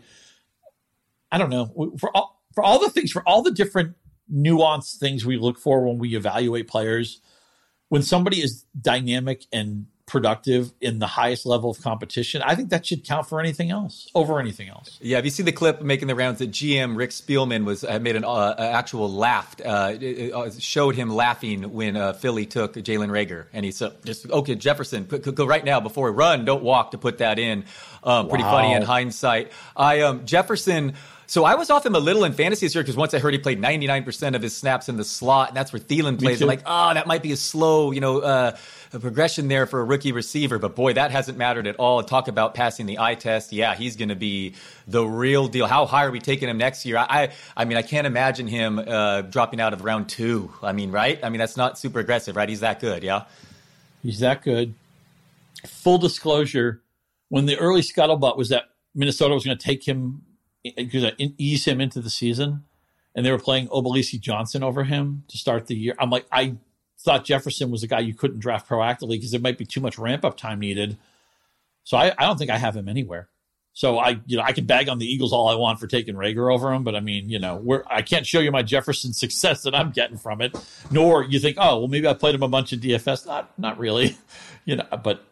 [1.31, 3.93] I don't know for all for all the things, for all the different
[4.33, 7.21] nuanced things we look for when we evaluate players,
[7.89, 12.83] when somebody is dynamic and productive in the highest level of competition, I think that
[12.83, 14.97] should count for anything else over anything else.
[15.03, 17.99] Yeah, if you see the clip making the rounds that GM Rick Spielman was uh,
[17.99, 22.73] made an uh, actual laugh, uh, it, uh, showed him laughing when uh, Philly took
[22.73, 26.43] Jalen Reagor, and he said, "Just okay, Jefferson, put, go right now before we run,
[26.43, 27.65] don't walk to put that in."
[28.03, 28.51] Um, pretty wow.
[28.51, 29.51] funny in hindsight.
[29.75, 30.95] I um, Jefferson.
[31.29, 33.33] So I was off him a little in fantasy this year because once I heard
[33.33, 36.41] he played 99% of his snaps in the slot, and that's where Thielen plays.
[36.41, 38.57] I'm like, oh, that might be a slow, you know, uh,
[38.91, 40.57] progression there for a rookie receiver.
[40.57, 42.01] But boy, that hasn't mattered at all.
[42.01, 43.51] Talk about passing the eye test.
[43.51, 44.55] Yeah, he's going to be
[44.87, 45.67] the real deal.
[45.67, 46.97] How high are we taking him next year?
[46.97, 50.53] I, I mean, I can't imagine him uh, dropping out of round two.
[50.63, 51.19] I mean, right?
[51.21, 52.47] I mean, that's not super aggressive, right?
[52.47, 53.25] He's that good, yeah.
[54.01, 54.75] He's that good.
[55.65, 56.81] Full disclosure:
[57.27, 60.21] when the early scuttlebutt was that Minnesota was going to take him
[60.63, 62.63] because ease him into the season,
[63.15, 65.95] and they were playing Olabisi Johnson over him to start the year.
[65.99, 66.57] I'm like, I
[66.99, 69.97] thought Jefferson was a guy you couldn't draft proactively because there might be too much
[69.97, 70.97] ramp up time needed.
[71.83, 73.29] So I, I don't think I have him anywhere.
[73.77, 76.15] So I, you know, I can bag on the Eagles all I want for taking
[76.15, 79.13] Reagor over him, but I mean, you know, we're, I can't show you my Jefferson
[79.13, 80.57] success that I'm getting from it.
[80.89, 83.27] Nor you think, oh, well, maybe I played him a bunch of DFS.
[83.27, 84.17] Not, not really,
[84.65, 84.85] you know.
[85.03, 85.23] But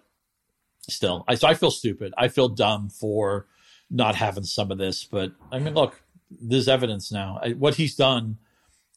[0.88, 2.14] still, I so I feel stupid.
[2.20, 3.48] I feel dumb for
[3.89, 5.04] not having some of this.
[5.04, 7.39] But I mean, look, there's evidence now.
[7.41, 8.38] I, what he's done,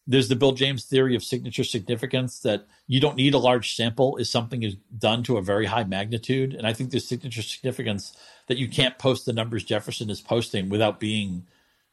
[0.07, 4.17] there's the Bill James theory of signature significance that you don't need a large sample
[4.17, 6.55] if something is done to a very high magnitude.
[6.55, 10.71] And I think there's signature significance that you can't post the numbers Jefferson is posting
[10.71, 11.47] without being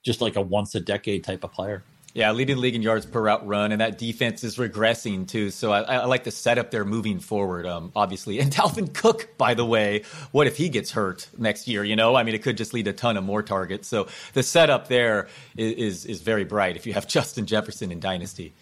[0.03, 1.83] just like a once a decade type of player.
[2.15, 5.49] Yeah, leading league in yards per route run, and that defense is regressing too.
[5.49, 8.39] So I, I like the setup there moving forward, um, obviously.
[8.39, 11.83] And Dalvin Cook, by the way, what if he gets hurt next year?
[11.83, 13.89] You know, I mean, it could just lead a ton of more targets.
[13.89, 17.99] So the setup there is is, is very bright if you have Justin Jefferson in
[17.99, 18.53] Dynasty.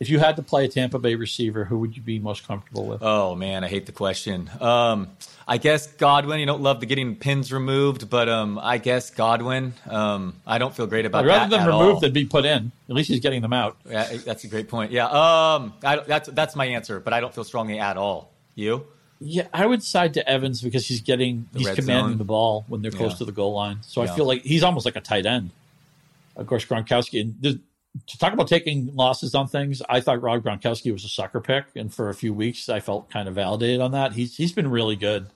[0.00, 2.86] If you had to play a Tampa Bay receiver, who would you be most comfortable
[2.86, 3.02] with?
[3.02, 4.50] Oh man, I hate the question.
[4.58, 5.10] Um,
[5.46, 6.40] I guess Godwin.
[6.40, 9.74] You don't love the getting pins removed, but um, I guess Godwin.
[9.86, 11.56] Um, I don't feel great about rather that.
[11.58, 12.72] Rather than removed than be put in.
[12.88, 13.76] At least he's getting them out.
[13.86, 14.90] Yeah, that's a great point.
[14.90, 18.30] Yeah, um, I, that's that's my answer, but I don't feel strongly at all.
[18.54, 18.86] You?
[19.20, 22.18] Yeah, I would side to Evans because he's getting the he's commanding zone.
[22.18, 23.18] the ball when they're close yeah.
[23.18, 23.80] to the goal line.
[23.82, 24.10] So yeah.
[24.10, 25.50] I feel like he's almost like a tight end.
[26.36, 27.20] Of course, Gronkowski.
[27.20, 27.60] And
[28.06, 31.66] to talk about taking losses on things, I thought Rob Gronkowski was a sucker pick,
[31.74, 34.12] and for a few weeks, I felt kind of validated on that.
[34.12, 35.26] He's he's been really good.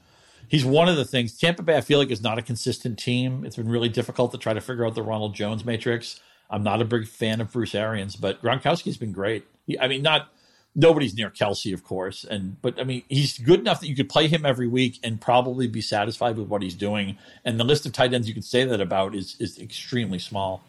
[0.48, 1.36] He's one of the things.
[1.36, 3.44] Tampa Bay, I feel like, is not a consistent team.
[3.44, 6.20] It's been really difficult to try to figure out the Ronald Jones matrix.
[6.50, 9.44] I'm not a big fan of Bruce Arians, but Gronkowski's been great.
[9.66, 10.28] He, I mean, not
[10.76, 14.08] nobody's near Kelce, of course, and but I mean, he's good enough that you could
[14.08, 17.18] play him every week and probably be satisfied with what he's doing.
[17.44, 20.62] And the list of tight ends you can say that about is is extremely small.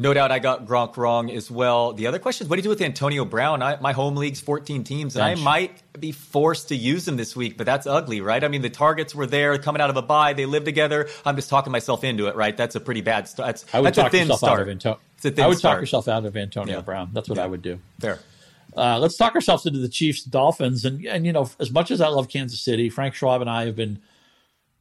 [0.00, 1.92] No doubt I got Gronk wrong as well.
[1.92, 3.62] The other question is what do you do with Antonio Brown?
[3.62, 5.40] I, my home league's 14 teams, and Bench.
[5.40, 8.42] I might be forced to use him this week, but that's ugly, right?
[8.44, 10.34] I mean, the targets were there coming out of a bye.
[10.34, 11.08] They live together.
[11.24, 12.56] I'm just talking myself into it, right?
[12.56, 13.46] That's a pretty bad start.
[13.48, 14.60] That's, I would that's talk a thin yourself start.
[14.60, 15.00] Out of Anto-
[15.42, 15.74] I would start.
[15.74, 16.80] talk yourself out of Antonio yeah.
[16.80, 17.10] Brown.
[17.12, 17.44] That's what yeah.
[17.44, 17.80] I would do.
[17.98, 18.20] Fair.
[18.76, 20.84] Uh, let's talk ourselves into the Chiefs Dolphins.
[20.84, 23.66] And, and, you know, as much as I love Kansas City, Frank Schwab and I
[23.66, 23.98] have been,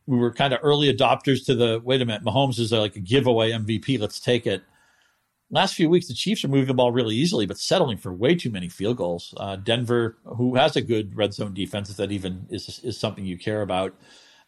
[0.06, 3.00] we were kind of early adopters to the, wait a minute, Mahomes is like a
[3.00, 4.00] giveaway MVP.
[4.00, 4.62] Let's take it
[5.50, 8.36] last few weeks, the Chiefs are moving the ball really easily, but settling for way
[8.36, 9.34] too many field goals.
[9.38, 13.26] Uh, Denver, who has a good red zone defense, if that even is is something
[13.26, 13.94] you care about,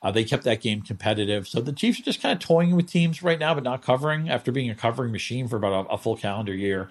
[0.02, 1.46] Uh, they kept that game competitive.
[1.46, 4.30] So the Chiefs are just kind of toying with teams right now, but not covering
[4.30, 6.90] after being a covering machine for about a, a full calendar year.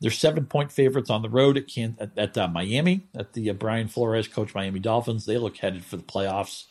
[0.00, 1.64] They're seven point favorites on the road at,
[2.00, 5.26] at, at uh, Miami, at the uh, Brian Flores coach Miami Dolphins.
[5.26, 6.64] They look headed for the playoffs.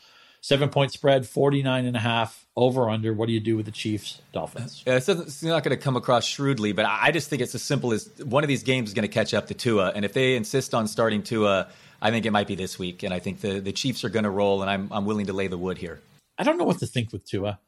[0.45, 3.11] Seven point spread, 49 and a half over under.
[3.15, 4.83] What do you do with the Chiefs Dolphins?
[4.85, 7.91] Yeah, it's, not going to come across shrewdly, but I just think it's as simple
[7.93, 9.91] as one of these games is going to catch up to Tua.
[9.95, 11.67] And if they insist on starting Tua,
[11.99, 13.01] I think it might be this week.
[13.01, 15.33] And I think the, the Chiefs are going to roll, and I'm, I'm willing to
[15.33, 15.99] lay the wood here.
[16.37, 17.59] I don't know what to think with Tua.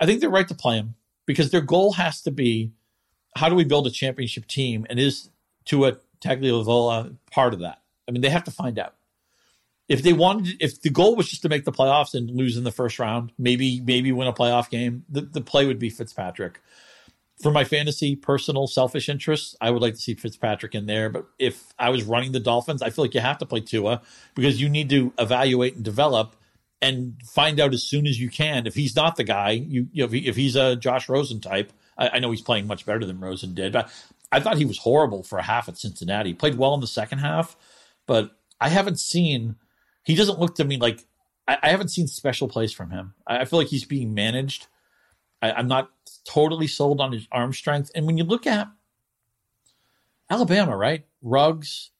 [0.00, 2.72] I think they're right to play him because their goal has to be
[3.36, 4.88] how do we build a championship team?
[4.90, 5.30] And is
[5.66, 7.80] Tua Tagovailoa part of that?
[8.08, 8.94] I mean, they have to find out
[9.88, 12.64] if they wanted, if the goal was just to make the playoffs and lose in
[12.64, 16.60] the first round, maybe maybe win a playoff game, the, the play would be Fitzpatrick.
[17.42, 21.08] For my fantasy, personal, selfish interests, I would like to see Fitzpatrick in there.
[21.08, 24.02] But if I was running the Dolphins, I feel like you have to play Tua
[24.34, 26.34] because you need to evaluate and develop
[26.82, 29.50] and find out as soon as you can if he's not the guy.
[29.50, 32.42] You, you know, if, he, if he's a Josh Rosen type, I, I know he's
[32.42, 33.90] playing much better than Rosen did, but
[34.32, 36.30] I thought he was horrible for a half at Cincinnati.
[36.30, 37.56] He played well in the second half,
[38.06, 39.56] but I haven't seen
[40.08, 41.04] he doesn't look to me like
[41.46, 43.12] I, I haven't seen special plays from him.
[43.26, 44.66] I, I feel like he's being managed.
[45.42, 45.90] I, I'm not
[46.24, 47.90] totally sold on his arm strength.
[47.94, 48.68] And when you look at
[50.30, 51.04] Alabama, right?
[51.20, 51.90] Ruggs,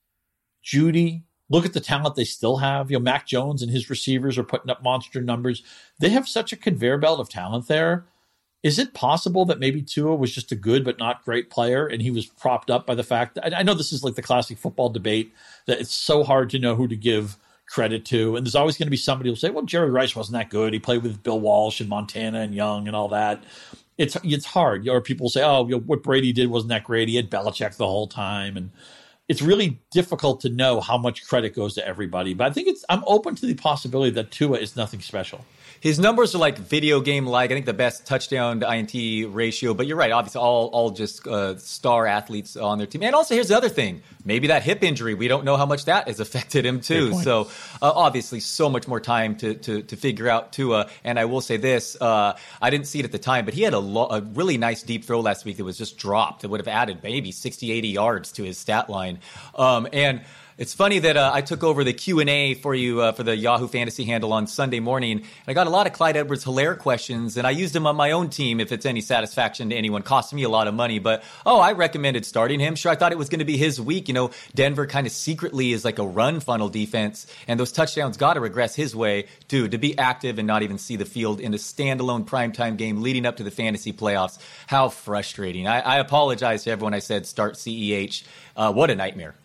[0.64, 2.90] Jeudy, look at the talent they still have.
[2.90, 5.62] You know, Mac Jones and his receivers are putting up monster numbers.
[5.98, 8.06] They have such a conveyor belt of talent there.
[8.62, 12.00] Is it possible that maybe Tua was just a good but not great player and
[12.00, 14.56] he was propped up by the fact that I know this is like the classic
[14.56, 15.30] football debate
[15.66, 17.36] that it's so hard to know who to give
[17.68, 18.36] credit to.
[18.36, 20.72] And there's always going to be somebody who'll say, well, Jerry Rice wasn't that good.
[20.72, 23.42] He played with Bill Walsh and Montana and Young and all that.
[23.98, 24.88] It's it's hard.
[24.88, 27.08] Or people say, oh, what Brady did wasn't that great.
[27.08, 28.56] He had Belichick the whole time.
[28.56, 28.70] And
[29.28, 32.34] it's really difficult to know how much credit goes to everybody.
[32.34, 35.44] But I think it's I'm open to the possibility that Tua is nothing special
[35.80, 37.50] his numbers are like video game like.
[37.50, 39.74] I think the best touchdown to INT ratio.
[39.74, 43.02] But you're right, obviously all all just uh, star athletes on their team.
[43.02, 45.14] And also here's the other thing: maybe that hip injury.
[45.14, 47.14] We don't know how much that has affected him too.
[47.22, 47.48] So
[47.80, 50.88] uh, obviously, so much more time to to, to figure out Tua.
[51.04, 53.62] And I will say this: uh, I didn't see it at the time, but he
[53.62, 56.42] had a, lo- a really nice deep throw last week that was just dropped.
[56.42, 59.17] That would have added maybe 60, 80 yards to his stat line.
[59.54, 60.22] Um, and
[60.58, 63.22] it's funny that uh, I took over the Q and A for you uh, for
[63.22, 65.18] the Yahoo Fantasy handle on Sunday morning.
[65.18, 67.94] And I got a lot of Clyde Edwards Helaire questions, and I used them on
[67.94, 70.02] my own team if it's any satisfaction to anyone.
[70.02, 72.74] Cost me a lot of money, but oh, I recommended starting him.
[72.74, 74.08] Sure, I thought it was going to be his week.
[74.08, 78.16] You know, Denver kind of secretly is like a run funnel defense, and those touchdowns
[78.16, 79.70] got to regress his way, dude.
[79.70, 83.26] To be active and not even see the field in a standalone primetime game leading
[83.26, 85.68] up to the fantasy playoffs, how frustrating!
[85.68, 88.24] I, I apologize to everyone I said start Ceh.
[88.56, 89.36] Uh, what a nightmare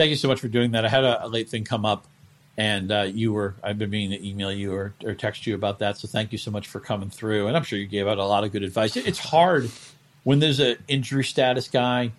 [0.00, 0.86] thank you so much for doing that.
[0.86, 2.06] I had a, a late thing come up,
[2.56, 5.80] and uh, you were I've been meaning to email you or, or text you about
[5.80, 5.98] that.
[5.98, 7.48] So thank you so much for coming through.
[7.48, 8.96] And I'm sure you gave out a lot of good advice.
[8.96, 9.70] It's hard
[10.24, 12.12] when there's an injury status guy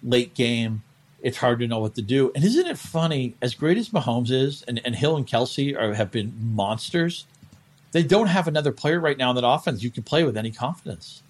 [0.00, 0.84] late game.
[1.22, 2.30] It's hard to know what to do.
[2.36, 3.34] And isn't it funny?
[3.42, 7.26] As great as Mahomes is, and, and Hill and Kelce are, have been monsters.
[7.90, 10.52] They don't have another player right now in that offense you can play with any
[10.52, 11.24] confidence.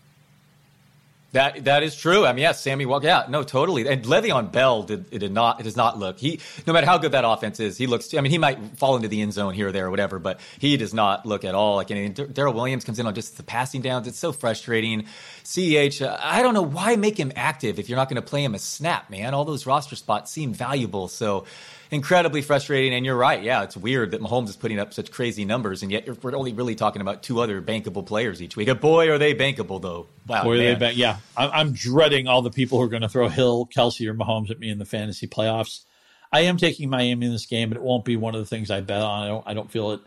[1.35, 2.25] That that is true.
[2.25, 3.09] I mean, yeah, Sammy Walker.
[3.09, 3.89] Yeah, no, totally.
[3.89, 6.97] And Le'Veon Bell did it did not it does not look he no matter how
[6.97, 8.15] good that offense is, he looks.
[8.15, 10.39] I mean, he might fall into the end zone here or there or whatever, but
[10.61, 11.91] he does not look at all like.
[11.91, 14.07] I Darrel Williams comes in on just the passing downs.
[14.07, 15.07] It's so frustrating.
[15.43, 18.55] Ceh, I don't know why make him active if you're not going to play him
[18.55, 19.35] a snap, man.
[19.35, 21.47] All those roster spots seem valuable, so
[21.91, 22.95] incredibly frustrating.
[22.95, 23.43] And you're right.
[23.43, 26.53] Yeah, it's weird that Mahomes is putting up such crazy numbers, and yet we're only
[26.53, 28.69] really talking about two other bankable players each week.
[28.81, 30.07] Boy, are they bankable, though.
[30.27, 30.45] Wow.
[30.45, 31.19] Boy, they Yeah.
[31.37, 34.59] I'm dreading all the people who are going to throw Hill, Kelce, or Mahomes at
[34.59, 35.85] me in the fantasy playoffs.
[36.33, 38.71] I am taking Miami in this game, but it won't be one of the things
[38.71, 39.23] I bet on.
[39.23, 40.01] I don't, I don't feel it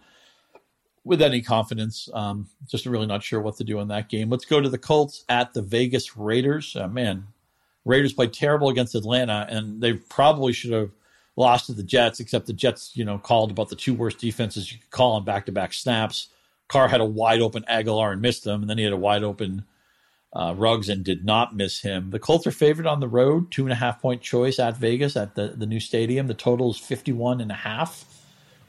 [1.06, 2.10] with any confidence.
[2.13, 4.30] Um, just really not sure what to do in that game.
[4.30, 6.76] Let's go to the Colts at the Vegas Raiders.
[6.76, 7.28] Uh, man,
[7.86, 10.92] Raiders played terrible against Atlanta, and they probably should have
[11.38, 14.71] lost to the Jets, except the Jets, you know, called about the two worst defenses
[14.71, 16.28] you could call on back to back snaps.
[16.67, 19.23] Carr had a wide open Agholor and missed him, and then he had a wide
[19.23, 19.63] open
[20.34, 20.54] uh,
[20.89, 22.10] and did not miss him.
[22.10, 25.15] The Colts are favored on the road, two and a half point choice at Vegas
[25.15, 26.28] at the, the new stadium.
[26.28, 28.06] The total is 51 and a half.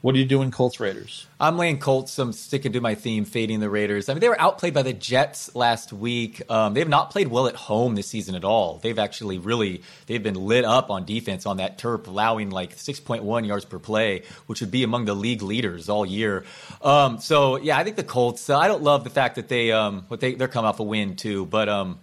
[0.01, 1.27] What are you doing, Colts Raiders?
[1.41, 2.17] I'm laying Colts.
[2.19, 4.07] I'm sticking to my theme, fading the Raiders.
[4.07, 6.41] I mean, they were outplayed by the Jets last week.
[6.49, 8.79] Um, they have not played well at home this season at all.
[8.81, 13.45] They've actually really they've been lit up on defense on that turf, allowing like 6.1
[13.45, 16.45] yards per play, which would be among the league leaders all year.
[16.81, 18.49] Um, so yeah, I think the Colts.
[18.49, 20.83] Uh, I don't love the fact that they um, what they they're coming off a
[20.83, 21.99] win too, but um,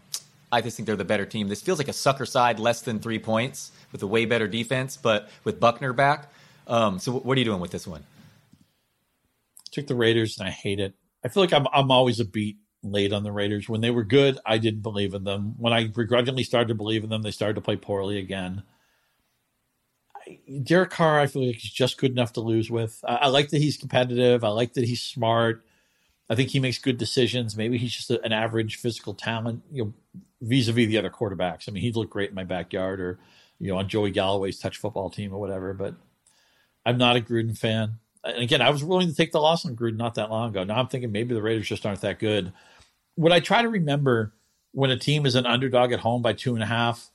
[0.53, 1.49] I just think they're the better team.
[1.49, 4.99] This feels like a sucker side, less than three points with a way better defense,
[4.99, 6.31] but with Buckner back.
[6.67, 8.05] Um, so what are you doing with this one?
[9.73, 10.95] Took the Raiders, and I hate it.
[11.25, 13.69] I feel like I'm I'm always a beat late on the Raiders.
[13.69, 15.55] When they were good, I didn't believe in them.
[15.59, 18.63] When I begrudgingly started to believe in them, they started to play poorly again.
[20.63, 23.01] Derek Carr, I feel like he's just good enough to lose with.
[23.07, 24.43] I, I, like that he's competitive.
[24.43, 25.65] I like that he's smart.
[26.29, 27.57] I think he makes good decisions.
[27.57, 29.95] Maybe he's just a, an average physical talent, you know,
[30.43, 31.69] vis-a-vis the other quarterbacks.
[31.69, 33.21] I mean, he'd look great in my backyard or,
[33.61, 35.73] you know, on Joey Galloway's touch football team or whatever.
[35.73, 35.95] But
[36.87, 37.99] I'm not a Gruden fan.
[38.25, 40.65] And again, I was willing to take the loss on Gruden not that long ago.
[40.65, 42.53] Now I'm thinking maybe the Raiders just aren't that good.
[43.17, 44.33] What I try to remember
[44.73, 47.11] when a team is an underdog at home by two and a half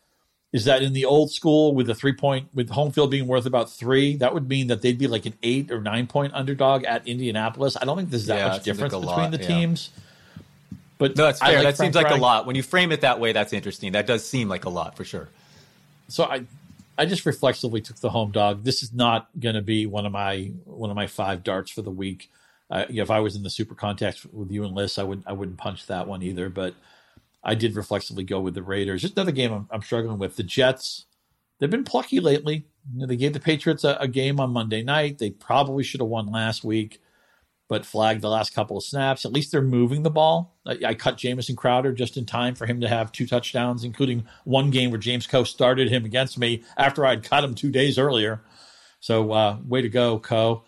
[0.51, 3.45] is that in the old school with the three point with home field being worth
[3.45, 6.83] about three, that would mean that they'd be like an eight or nine point underdog
[6.83, 7.77] at Indianapolis.
[7.79, 9.47] I don't think there's that yeah, much difference like between lot, the yeah.
[9.47, 9.89] teams.
[10.97, 11.55] But no, that's fair.
[11.55, 12.45] Like that Frank seems like a lot.
[12.45, 13.93] When you frame it that way, that's interesting.
[13.93, 15.29] That does seem like a lot for sure.
[16.09, 16.43] So I
[16.97, 18.63] I just reflexively took the home dog.
[18.63, 21.81] This is not going to be one of my one of my five darts for
[21.81, 22.29] the week.
[22.69, 25.33] Uh, if I was in the super contest with you and Liz, I wouldn't I
[25.33, 26.49] wouldn't punch that one either.
[26.49, 26.75] But
[27.43, 29.01] I did reflexively go with the Raiders.
[29.01, 30.35] Just another game I'm, I'm struggling with.
[30.35, 31.05] The Jets,
[31.59, 32.65] they've been plucky lately.
[32.93, 35.17] You know, they gave the Patriots a, a, game on Monday night.
[35.17, 37.01] They probably should have won last week,
[37.71, 39.23] but flagged the last couple of snaps.
[39.23, 40.57] At least they're moving the ball.
[40.65, 44.25] I, I cut Jamison Crowder just in time for him to have two touchdowns, including
[44.43, 47.97] one game where James Coe started him against me after I'd cut him two days
[47.97, 48.41] earlier.
[48.99, 50.65] So, uh, way to go, Coe.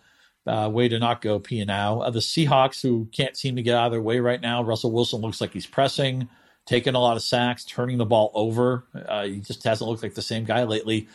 [0.48, 2.00] Uh, way to not go P and now.
[2.00, 4.64] Uh, the Seahawks, who can't seem to get out of their way right now.
[4.64, 6.30] Russell Wilson looks like he's pressing
[6.66, 8.86] taking a lot of sacks, turning the ball over.
[8.96, 11.10] Uh, he just hasn't looked like the same guy lately.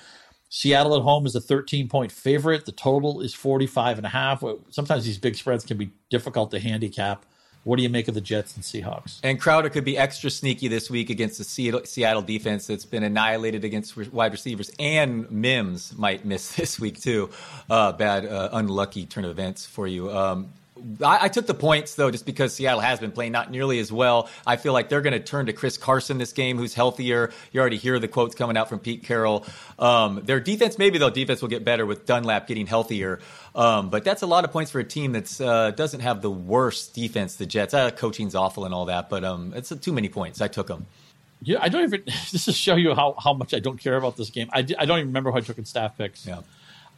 [0.51, 2.65] Seattle at home is a 13 point favorite.
[2.65, 4.43] The total is 45 and a half.
[4.71, 7.25] Sometimes these big spreads can be difficult to handicap.
[7.65, 9.21] What do you make of the Jets and Seahawks?
[9.23, 13.63] And Crowder could be extra sneaky this week against the Seattle defense that's been annihilated
[13.63, 17.29] against wide receivers, and Mims might miss this week too.
[17.69, 20.11] Uh, bad, uh, unlucky turn of events for you.
[20.11, 20.53] Um,
[21.03, 23.91] I, I, took the points though, just because Seattle has been playing not nearly as
[23.93, 24.29] well.
[24.47, 27.31] I feel like they're going to turn to Chris Carson this game, who's healthier.
[27.53, 29.45] You already hear the quotes coming out from Pete Carroll.
[29.79, 33.21] Um, their defense, maybe their defense will get better with Dunlap getting healthier.
[33.55, 36.31] Um, but that's a lot of points for a team that uh, doesn't have the
[36.31, 37.37] worst defense.
[37.37, 40.41] The Jets, uh, coaching's awful and all that, but um, it's too many points.
[40.41, 40.87] I took them.
[41.43, 42.03] Yeah, I don't even.
[42.33, 44.51] This to show you how, how much I don't care about this game.
[44.53, 46.27] I, I don't even remember who I took in staff picks.
[46.27, 46.41] Yeah.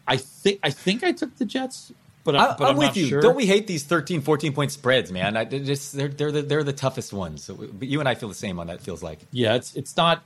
[0.07, 1.93] I think I think I took the Jets
[2.25, 3.07] but, I, but I'm, I'm with you.
[3.07, 3.21] Sure.
[3.21, 5.37] Don't we hate these 13, 14 point spreads, man?
[5.37, 7.45] I, they're just they're they're the, they're the toughest ones.
[7.45, 8.83] So, but you and I feel the same on that.
[8.83, 10.23] Feels like yeah, it's it's not.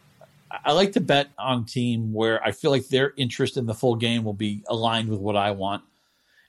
[0.65, 3.97] I like to bet on team where I feel like their interest in the full
[3.97, 5.85] game will be aligned with what I want,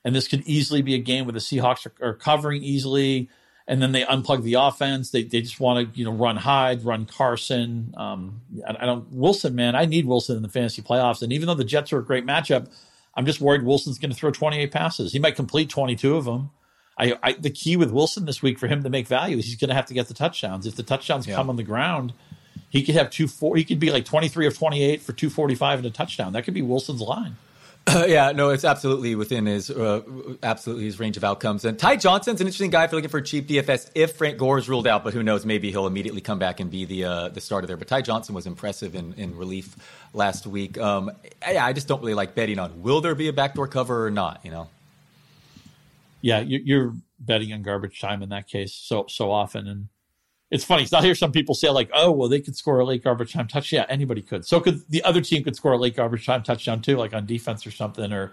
[0.03, 3.29] and this could easily be a game where the Seahawks are, are covering easily,
[3.67, 5.11] and then they unplug the offense.
[5.11, 7.93] They they just want to you know run Hyde, run Carson.
[7.95, 9.75] Um, I, I don't Wilson, man.
[9.75, 12.25] I need Wilson in the fantasy playoffs, and even though the Jets are a great
[12.25, 12.67] matchup.
[13.15, 15.13] I'm just worried Wilson's going to throw 28 passes.
[15.13, 16.51] He might complete 22 of them.
[16.97, 19.55] I, I, the key with Wilson this week for him to make value is he's
[19.55, 20.65] going to have to get the touchdowns.
[20.65, 21.35] If the touchdowns yeah.
[21.35, 22.13] come on the ground,
[22.69, 23.55] he could have two four.
[23.55, 26.33] He could be like 23 of 28 for 245 and a touchdown.
[26.33, 27.35] That could be Wilson's line.
[27.87, 30.01] Uh, yeah, no, it's absolutely within his uh,
[30.43, 31.65] absolutely his range of outcomes.
[31.65, 33.91] And Ty Johnson's an interesting guy if you're looking for cheap DFS.
[33.95, 35.45] If Frank Gore is ruled out, but who knows?
[35.45, 37.77] Maybe he'll immediately come back and be the uh, the starter there.
[37.77, 39.75] But Ty Johnson was impressive in, in relief
[40.13, 40.77] last week.
[40.77, 41.11] Um,
[41.47, 44.11] yeah, I just don't really like betting on will there be a backdoor cover or
[44.11, 44.41] not.
[44.43, 44.67] You know.
[46.21, 49.87] Yeah, you're betting on garbage time in that case so so often, and
[50.51, 50.85] it's funny.
[50.85, 53.33] So I hear some people say like, "Oh, well, they could score a late garbage
[53.33, 53.85] time touchdown.
[53.87, 54.45] Yeah, anybody could.
[54.45, 57.25] So could the other team could score a late garbage time touchdown too, like on
[57.25, 58.13] defense or something.
[58.13, 58.31] Or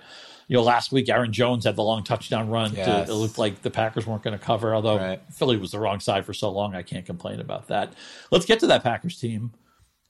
[0.49, 2.75] you know, last week Aaron Jones had the long touchdown run.
[2.75, 3.07] Yes.
[3.07, 4.75] To, it looked like the Packers weren't going to cover.
[4.75, 5.23] Although right.
[5.33, 7.95] Philly was the wrong side for so long, I can't complain about that.
[8.31, 9.53] Let's get to that Packers team.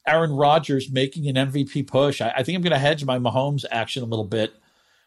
[0.06, 2.20] Aaron Rodgers making an MVP push.
[2.20, 4.52] I, I think I'm going to hedge my Mahomes action a little bit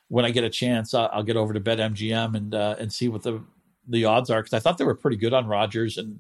[0.08, 0.94] when I get a chance.
[0.94, 3.44] I'll, I'll get over to BetMGM and uh, and see what the
[3.88, 6.20] the odds are because I thought they were pretty good on Rodgers and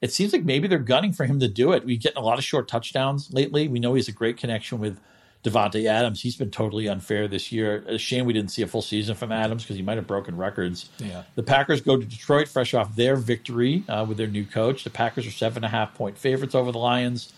[0.00, 1.84] it seems like maybe they're gunning for him to do it.
[1.84, 3.68] We get a lot of short touchdowns lately.
[3.68, 4.98] We know he's a great connection with
[5.42, 6.20] Davante Adams.
[6.20, 7.84] He's been totally unfair this year.
[7.86, 10.36] A shame we didn't see a full season from Adams because he might have broken
[10.36, 10.90] records.
[10.98, 11.22] Yeah.
[11.34, 14.84] The Packers go to Detroit fresh off their victory uh, with their new coach.
[14.84, 17.32] The Packers are seven and a half point favorites over the Lions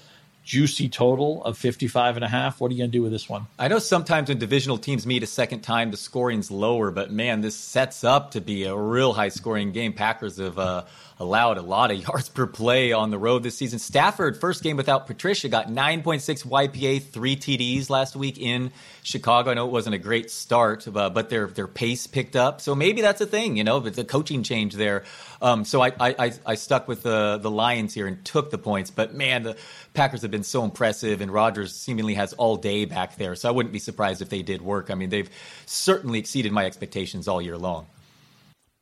[0.49, 2.59] juicy total of 55 and a half.
[2.59, 3.49] What are you going to do with this one?
[3.59, 7.43] I know sometimes when divisional teams meet a second time, the scoring's lower, but man,
[7.43, 9.93] this sets up to be a real high scoring game.
[9.93, 10.85] Packers have uh,
[11.19, 13.79] allowed a lot of yards per play on the road this season.
[13.79, 19.51] Stafford, first game without Patricia, got 9.6 YPA, three TDs last week in Chicago.
[19.51, 22.61] I know it wasn't a great start, uh, but their their pace picked up.
[22.61, 25.05] So maybe that's a thing, you know, the coaching change there.
[25.41, 28.91] Um, so I, I, I stuck with the the Lions here and took the points.
[28.91, 29.57] But man, the
[29.95, 33.35] Packers have been so impressive, and Rodgers seemingly has all day back there.
[33.35, 34.91] So I wouldn't be surprised if they did work.
[34.91, 35.31] I mean, they've
[35.67, 37.87] certainly exceeded my expectations all year long.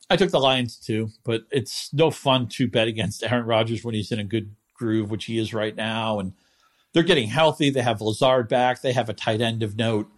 [0.09, 3.95] I took the Lions too, but it's no fun to bet against Aaron Rodgers when
[3.95, 6.19] he's in a good groove, which he is right now.
[6.21, 6.33] And
[6.93, 7.71] they're getting healthy.
[7.71, 8.83] They have Lazard back.
[8.83, 10.09] They have a tight end of note.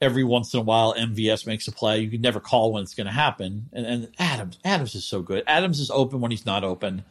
[0.00, 2.00] Every once in a while, MVS makes a play.
[2.00, 3.68] You can never call when it's going to happen.
[3.72, 5.44] And, and Adams, Adams is so good.
[5.46, 7.04] Adams is open when he's not open.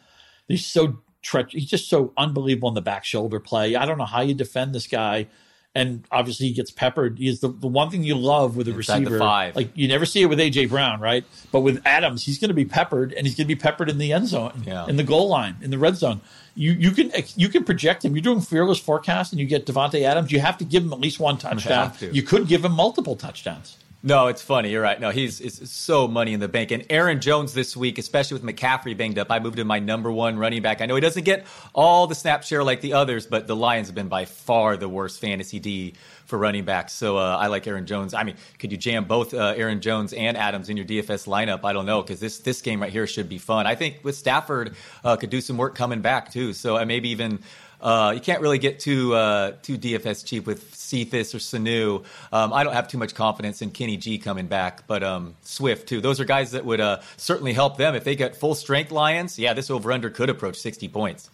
[0.47, 3.75] He's so treach- He's just so unbelievable in the back shoulder play.
[3.75, 5.27] I don't know how you defend this guy
[5.76, 7.17] and obviously he gets peppered.
[7.17, 9.17] He's the, the one thing you love with a Inside receiver.
[9.19, 9.55] five.
[9.55, 11.26] Like you never see it with AJ Brown, right?
[11.51, 13.97] But with Adams, he's going to be peppered, and he's going to be peppered in
[13.97, 14.86] the end zone, Yeah.
[14.88, 16.21] in the goal line, in the red zone.
[16.55, 18.15] You you can you can project him.
[18.15, 20.32] You're doing fearless forecast, and you get Davante Adams.
[20.32, 21.91] You have to give him at least one touchdown.
[22.11, 23.78] You could give him multiple touchdowns.
[24.06, 24.70] No, it's funny.
[24.70, 24.99] You're right.
[24.99, 26.72] No, he's it's so money in the bank.
[26.72, 30.12] And Aaron Jones this week, especially with McCaffrey banged up, I moved him my number
[30.12, 30.82] one running back.
[30.82, 33.88] I know he doesn't get all the snap share like the others, but the Lions
[33.88, 35.93] have been by far the worst fantasy D
[36.26, 36.91] for running backs.
[36.91, 38.14] So uh, I like Aaron Jones.
[38.14, 41.64] I mean, could you jam both uh, Aaron Jones and Adams in your DFS lineup?
[41.64, 43.68] I don't know because this this game right here should be fun.
[43.68, 44.76] I think with Stafford
[45.06, 46.51] uh, could do some work coming back too.
[46.51, 47.39] So uh, maybe even.
[47.84, 52.05] Uh, you can't really get too uh, too DFS cheap with Cephus or Sanu.
[52.31, 55.89] Um, I don't have too much confidence in Kenny G coming back, but um, Swift
[55.89, 55.99] too.
[55.99, 59.38] Those are guys that would uh, certainly help them if they get full strength Lions.
[59.38, 61.29] Yeah, this over under could approach sixty points.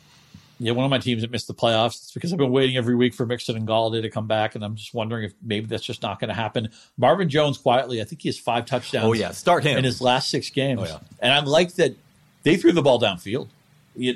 [0.62, 2.02] Yeah, one of my teams that missed the playoffs.
[2.02, 4.66] It's because I've been waiting every week for Mixon and Golladay to come back, and
[4.66, 6.70] I'm just wondering if maybe that's just not going to happen.
[6.98, 9.06] Marvin Jones quietly, I think he has five touchdowns.
[9.06, 9.32] Oh, yeah.
[9.32, 9.78] Start him.
[9.78, 10.82] in his last six games.
[10.82, 11.00] Oh, yeah.
[11.22, 11.96] And I like that
[12.44, 13.48] they threw the ball downfield.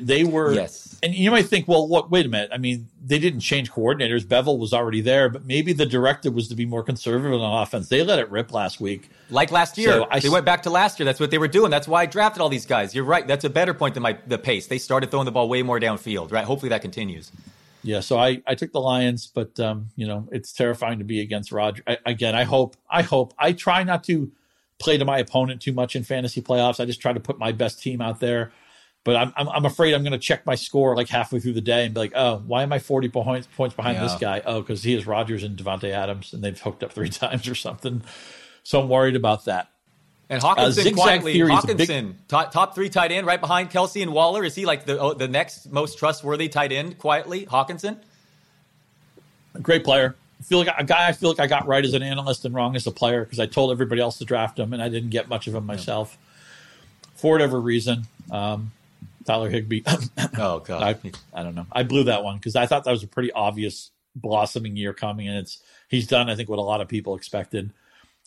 [0.01, 0.97] They were Yes.
[1.03, 2.09] and you might think, well, what?
[2.09, 2.49] Wait a minute.
[2.53, 4.23] I mean, they didn't change coordinators.
[4.23, 7.89] Bevell was already there, but maybe the directive was to be more conservative on offense.
[7.89, 9.09] They let it rip last week.
[9.29, 11.05] Like last year, So I they went back to last year.
[11.05, 11.69] That's what they were doing.
[11.71, 12.95] That's why I drafted all these guys.
[12.95, 13.27] You're right.
[13.27, 14.67] That's a better point than my the pace.
[14.67, 16.31] They started throwing the ball way more downfield.
[16.31, 16.45] Right.
[16.45, 17.31] Hopefully that continues.
[17.86, 21.19] Yeah, so I, I took the Lions, but um, you know it's terrifying to be
[21.19, 21.84] against Roger.
[21.86, 24.31] I, again, I hope I hope I try not to
[24.79, 26.79] play to my opponent too much in fantasy playoffs.
[26.79, 28.53] I just try to put my best team out there.
[29.04, 31.62] But I'm I'm, I'm afraid I'm going to check my score like halfway through the
[31.62, 34.41] day and be like, oh, why am I 40 points points behind this guy?
[34.45, 37.56] Oh, because he has Rodgers and Davante Adams, and they've hooked up three times or
[37.56, 38.01] something.
[38.64, 39.68] So I'm worried about that.
[40.30, 43.70] And Hockenson zigzag quietly, is a big- Hockenson top, top three tight end right behind
[43.70, 44.43] Kelce and Waller.
[44.43, 46.97] Is he like the oh, the next most trustworthy tight end?
[46.97, 47.97] Quietly, Hockenson.
[49.62, 50.16] great player.
[50.39, 52.56] I feel like a guy I feel like I got right as an analyst and
[52.56, 55.10] wrong as a player because I told everybody else to draft him and I didn't
[55.10, 56.18] get much of him myself
[57.16, 58.08] for whatever reason.
[58.32, 58.72] Um,
[59.26, 59.82] Tyler Higbee.
[60.38, 60.82] Oh God.
[60.82, 61.67] I, I don't know.
[61.71, 65.28] I blew that one because I thought that was a pretty obvious blossoming year coming,
[65.28, 66.30] and it's he's done.
[66.30, 67.71] I think what a lot of people expected.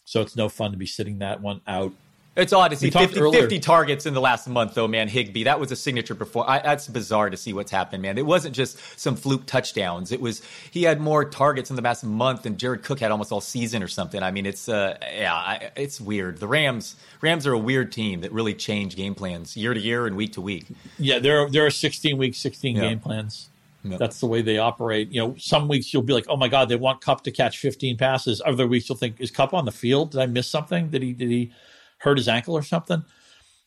[0.04, 1.92] So it's no fun to be sitting that one out.
[2.36, 5.08] It's odd to see 50, 50 targets in the last month, though, man.
[5.08, 6.48] Higbee, that was a signature before.
[6.48, 8.18] I, that's bizarre to see what's happened, man.
[8.18, 10.12] It wasn't just some fluke touchdowns.
[10.12, 13.32] It was he had more targets in the past month than Jared Cook had almost
[13.32, 14.22] all season or something.
[14.22, 16.38] I mean, it's uh, yeah, I, it's weird.
[16.38, 20.06] The Rams, Rams are a weird team that really change game plans year to year
[20.06, 20.66] and week to week.
[20.98, 22.82] Yeah, there are, there are 16 week, 16 Yeah.
[22.82, 23.48] game plans.
[23.84, 25.12] That's the way they operate.
[25.12, 27.58] You know, some weeks you'll be like, "Oh my God, they want Kupp to catch
[27.58, 30.10] 15 passes." Other weeks you'll think, "Is Kupp on the field?
[30.10, 30.88] Did I miss something?
[30.90, 31.52] Did he did he
[31.98, 33.04] hurt his ankle or something?"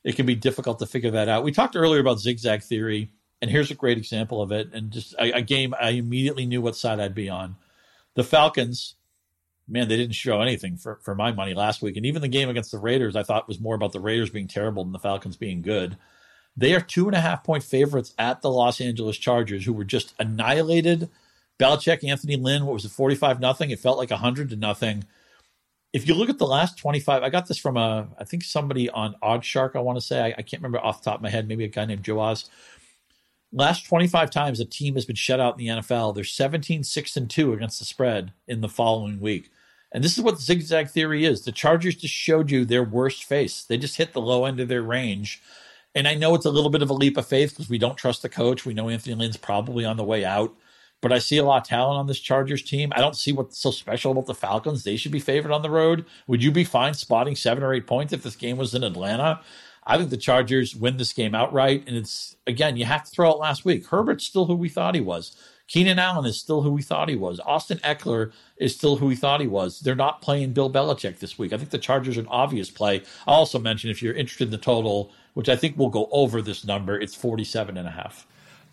[0.04, 1.44] It can be difficult to figure that out.
[1.44, 3.12] We talked earlier about zigzag theory,
[3.42, 4.74] and here's a great example of it.
[4.74, 7.58] And just a, a game I immediately knew what side I'd be on.
[8.16, 8.96] The Falcons,
[9.68, 12.50] man, they didn't show anything for for my money last week, and even the game
[12.50, 15.38] against the Raiders, I thought was more about the Raiders being terrible than the Falcons
[15.38, 15.98] being good.
[16.56, 19.86] They are two and a half point favorites at the Los Angeles Chargers, who were
[19.86, 21.10] just annihilated.
[21.58, 23.70] Belichick, Anthony Lynn, what was it, 45 nothing?
[23.70, 25.06] It felt like 100 to nothing.
[25.92, 28.90] If you look at the last 25, I got this from a, I think somebody
[28.90, 30.22] on Odd Shark, I want to say.
[30.22, 32.48] I, I can't remember off the top of my head, maybe a guy named Joaz.
[33.52, 37.18] Last 25 times a team has been shut out in the NFL, they're 17 6
[37.18, 39.50] and 2 against the spread in the following week.
[39.92, 41.42] And this is what the zigzag theory is.
[41.42, 43.64] The Chargers just showed you their worst face.
[43.64, 45.42] They just hit the low end of their range.
[45.96, 47.98] And I know it's a little bit of a leap of faith because we don't
[47.98, 48.66] trust the coach.
[48.66, 50.54] We know Anthony Lynn's probably on the way out.
[51.02, 52.92] But I see a lot of talent on this Chargers team.
[52.96, 54.84] I don't see what's so special about the Falcons.
[54.84, 56.06] They should be favored on the road.
[56.28, 59.42] Would you be fine spotting seven or eight points if this game was in Atlanta?
[59.86, 61.86] I think the Chargers win this game outright.
[61.88, 63.88] And it's, again, you have to throw out last week.
[63.88, 65.36] Herbert's still who we thought he was.
[65.70, 67.40] Keenan Allen is still who we thought he was.
[67.42, 69.80] Austin Ekeler is still who we thought he was.
[69.80, 71.54] They're not playing Bill Belichick this week.
[71.54, 73.04] I think the Chargers are an obvious play.
[73.28, 76.42] I'll also mention if you're interested in the total, which I think will go over
[76.42, 78.26] this number, it's 47 and a half.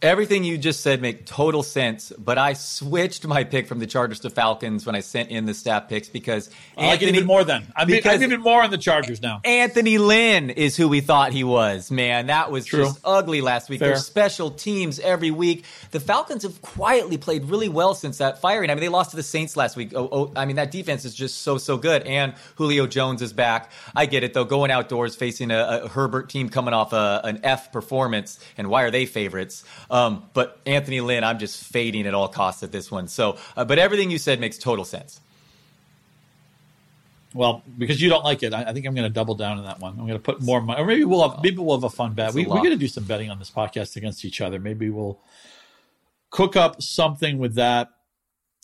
[0.02, 4.20] Everything you just said make total sense, but I switched my pick from the Chargers
[4.20, 7.44] to Falcons when I sent in the staff picks because I like it even more
[7.44, 7.66] then.
[7.74, 9.40] I'm, I'm even more on the Chargers now.
[9.42, 11.90] Anthony Lynn is who we thought he was.
[11.90, 12.84] Man, that was True.
[12.84, 13.78] just ugly last week.
[13.78, 13.88] Fair.
[13.88, 15.64] There's special teams every week.
[15.92, 18.68] The Falcons have quietly played really well since that firing.
[18.68, 19.94] I mean, they lost to the Saints last week.
[19.94, 22.02] Oh, oh, I mean, that defense is just so so good.
[22.02, 23.70] And Julio Jones is back.
[23.94, 24.44] I get it though.
[24.44, 28.82] Going outdoors facing a, a Herbert team coming off a, an F performance, and why
[28.82, 29.64] are they favorites?
[29.90, 33.08] Um, but Anthony Lynn, I'm just fading at all costs at this one.
[33.08, 35.20] So, uh, but everything you said makes total sense.
[37.34, 39.64] Well, because you don't like it, I, I think I'm going to double down on
[39.64, 39.92] that one.
[39.92, 42.14] I'm going to put more money, or maybe we'll have maybe we'll have a fun
[42.14, 42.32] bet.
[42.32, 44.58] We, we're going to do some betting on this podcast against each other.
[44.58, 45.20] Maybe we'll
[46.30, 47.90] cook up something with that.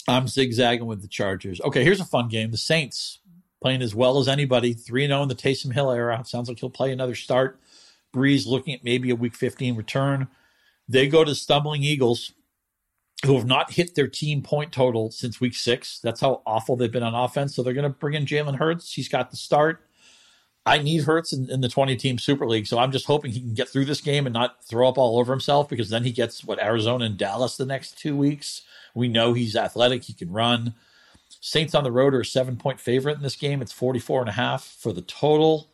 [0.08, 1.60] I'm zigzagging with the Chargers.
[1.60, 2.50] Okay, here's a fun game.
[2.50, 3.18] The Saints
[3.60, 6.22] playing as well as anybody, three zero oh in the Taysom Hill era.
[6.26, 7.60] Sounds like he'll play another start.
[8.14, 10.28] Brees looking at maybe a Week 15 return.
[10.88, 12.32] They go to stumbling Eagles,
[13.24, 16.00] who have not hit their team point total since week six.
[16.00, 17.54] That's how awful they've been on offense.
[17.54, 18.92] So they're going to bring in Jalen Hurts.
[18.92, 19.86] He's got the start.
[20.64, 22.66] I need Hurts in, in, the 20 team Super League.
[22.66, 25.18] So I'm just hoping he can get through this game and not throw up all
[25.18, 28.62] over himself because then he gets what Arizona and Dallas the next two weeks.
[28.94, 30.74] We know he's athletic, he can run.
[31.40, 33.60] Saints on the road are a seven point favorite in this game.
[33.60, 35.71] It's 44 and a half for the total.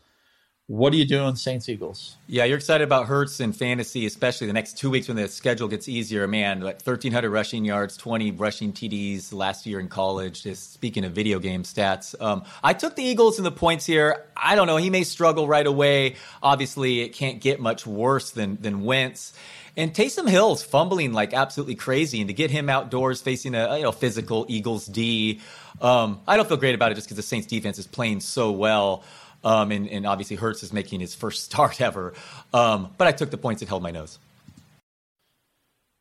[0.69, 2.19] What are you doing, Saints Eagles?
[2.27, 5.67] Yeah, you're excited about Hurts in fantasy, especially the next two weeks when the schedule
[5.67, 6.29] gets easier.
[6.29, 10.43] Man, like 1,300 rushing yards, 20 rushing TDs last year in college.
[10.43, 14.27] Just speaking of video game stats, um, I took the Eagles in the points here.
[14.37, 14.77] I don't know.
[14.77, 16.17] He may struggle right away.
[16.43, 19.33] Obviously, it can't get much worse than than Wentz.
[19.75, 23.85] And Taysom Hill's fumbling like absolutely crazy, and to get him outdoors facing a you
[23.85, 25.41] know physical Eagles D,
[25.81, 28.51] um, I don't feel great about it just because the Saints defense is playing so
[28.51, 29.03] well.
[29.45, 32.15] Um, and, and, obviously, Hurts is making his first start ever.
[32.53, 34.19] Um, but I took the points and held my nose.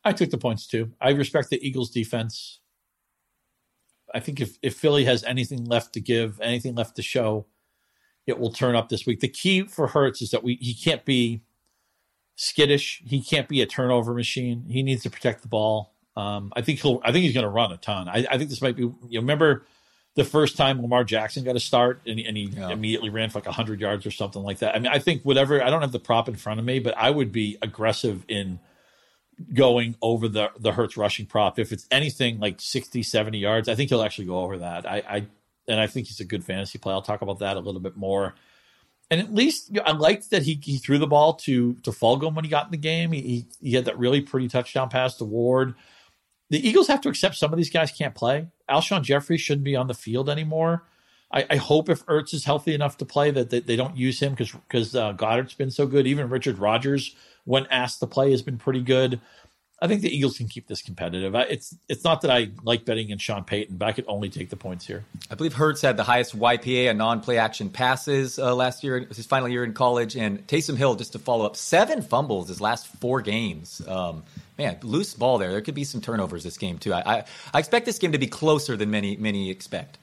[0.03, 0.93] I took the points too.
[1.01, 2.59] I respect the Eagles' defense.
[4.13, 7.45] I think if, if Philly has anything left to give, anything left to show,
[8.25, 9.19] it will turn up this week.
[9.19, 11.41] The key for Hurts is that we he can't be
[12.35, 13.01] skittish.
[13.05, 14.65] He can't be a turnover machine.
[14.69, 15.93] He needs to protect the ball.
[16.15, 17.01] Um, I think he'll.
[17.03, 18.07] I think he's going to run a ton.
[18.09, 18.83] I, I, think this might be.
[18.83, 19.65] You remember
[20.17, 22.69] the first time Lamar Jackson got a start and, and he yeah.
[22.69, 24.75] immediately ran for like 100 yards or something like that.
[24.75, 26.97] I mean, I think whatever, I don't have the prop in front of me, but
[26.97, 28.59] I would be aggressive in
[29.53, 31.59] going over the, the Hurts rushing prop.
[31.59, 34.89] If it's anything like 60, 70 yards, I think he'll actually go over that.
[34.89, 35.27] I, I
[35.67, 36.93] and I think he's a good fantasy play.
[36.93, 38.33] I'll talk about that a little bit more.
[39.11, 41.91] And at least you know, I liked that he, he threw the ball to to
[41.91, 43.11] Fulgham when he got in the game.
[43.11, 45.75] He, he, he had that really pretty touchdown pass to Ward
[46.49, 48.47] the Eagles have to accept some of these guys can't play.
[48.69, 50.83] Alshon Jeffery shouldn't be on the field anymore.
[51.31, 54.19] I, I hope if Ertz is healthy enough to play that they, they don't use
[54.19, 56.07] him because because uh, Goedert's been so good.
[56.07, 59.19] Even Richard Rodgers, when asked to play, has been pretty good.
[59.79, 61.35] I think the Eagles can keep this competitive.
[61.35, 64.29] I, it's it's not that I like betting in Sean Payton, but I could only
[64.29, 65.05] take the points here.
[65.29, 68.99] I believe Hurts had the highest YPA on non-play action passes uh, last year.
[68.99, 72.59] His final year in college, and Taysom Hill just to follow up seven fumbles his
[72.59, 73.85] last four games.
[73.87, 74.23] Um,
[74.57, 75.51] man, loose ball there.
[75.51, 76.93] There could be some turnovers this game too.
[76.93, 79.97] I, I, I expect this game to be closer than many many expect.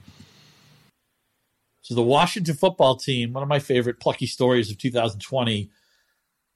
[1.82, 5.70] So the Washington football team, one of my favorite plucky stories of 2020,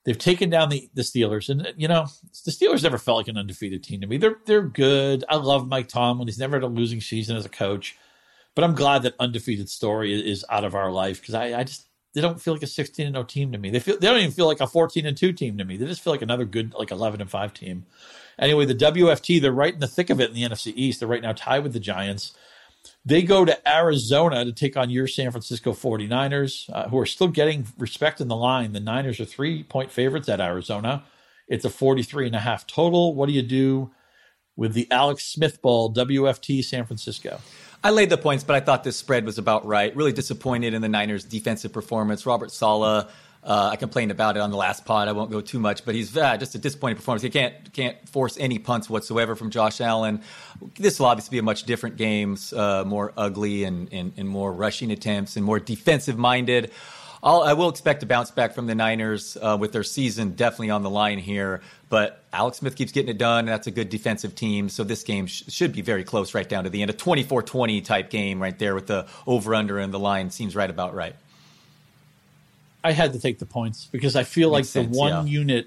[0.07, 2.07] they've taken down the, the Steelers, and you know
[2.46, 4.16] the Steelers never felt like an undefeated team to me.
[4.16, 5.24] They're they're good.
[5.28, 6.28] I love Mike Tomlin.
[6.28, 7.96] He's never had a losing season as a coach,
[8.55, 11.88] but I'm glad that undefeated story is, out of our life because I, I just
[12.18, 13.70] they don't feel like a 16 and 0 team to me.
[13.70, 15.76] They feel they don't even feel like a 14 and 2 team to me.
[15.76, 17.86] They just feel like another good like 11 and 5 team.
[18.40, 20.98] Anyway, the WFT, they're right in the thick of it in the NFC East.
[20.98, 22.32] They're right now tied with the Giants.
[23.04, 27.28] They go to Arizona to take on your San Francisco 49ers, uh, who are still
[27.28, 28.72] getting respect in the line.
[28.72, 31.04] The Niners are three point favorites at Arizona.
[31.46, 33.14] It's a 43 and a half total.
[33.14, 33.92] What do you do
[34.59, 37.40] with the Alex Smith Ball WFT San Francisco?
[37.82, 39.94] I laid the points, but I thought this spread was about right.
[39.94, 42.26] Really disappointed in the Niners' defensive performance.
[42.26, 43.09] Robert Saleh,
[43.44, 45.06] uh, I complained about it on the last pod.
[45.06, 47.22] I won't go too much, but he's uh, just a disappointing performance.
[47.22, 50.22] He can't can't force any punts whatsoever from Josh Allen.
[50.74, 54.52] This will obviously be a much different game, uh, more ugly and, and, and more
[54.52, 56.72] rushing attempts and more defensive minded.
[57.22, 60.70] I'll, I will expect to bounce back from the Niners uh, with their season definitely
[60.70, 61.62] on the line here.
[61.88, 63.46] But Alex Smith keeps getting it done.
[63.46, 64.68] That's a good defensive team.
[64.68, 66.90] So this game sh- should be very close right down to the end.
[66.90, 70.54] A 24 20 type game right there with the over under and the line seems
[70.54, 71.16] right about right.
[72.84, 75.32] I had to take the points because I feel Makes like sense, the one yeah.
[75.40, 75.66] unit.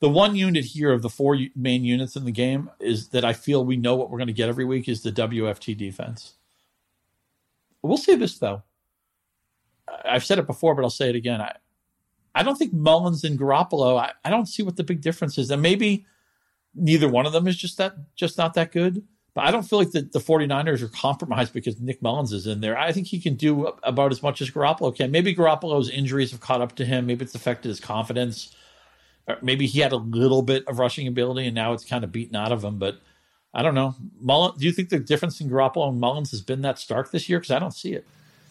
[0.00, 3.34] The one unit here of the four main units in the game is that I
[3.34, 6.32] feel we know what we're going to get every week is the WFT defense.
[7.82, 8.62] We'll say this though
[10.04, 11.40] I've said it before, but I'll say it again.
[11.40, 11.56] I,
[12.34, 13.98] I don't think Mullens and Garoppolo.
[13.98, 15.50] I, I don't see what the big difference is.
[15.50, 16.06] And maybe,
[16.74, 19.04] neither one of them is just that just not that good.
[19.32, 22.60] But I don't feel like the, the 49ers are compromised because Nick Mullens is in
[22.60, 22.76] there.
[22.76, 25.12] I think he can do about as much as Garoppolo can.
[25.12, 27.06] Maybe Garoppolo's injuries have caught up to him.
[27.06, 28.54] Maybe it's affected his confidence.
[29.28, 32.10] Or maybe he had a little bit of rushing ability and now it's kind of
[32.10, 32.78] beaten out of him.
[32.78, 33.00] But
[33.54, 33.94] I don't know.
[34.20, 37.28] Mullens, do you think the difference in Garoppolo and Mullens has been that stark this
[37.28, 37.38] year?
[37.38, 38.06] Because I don't see it.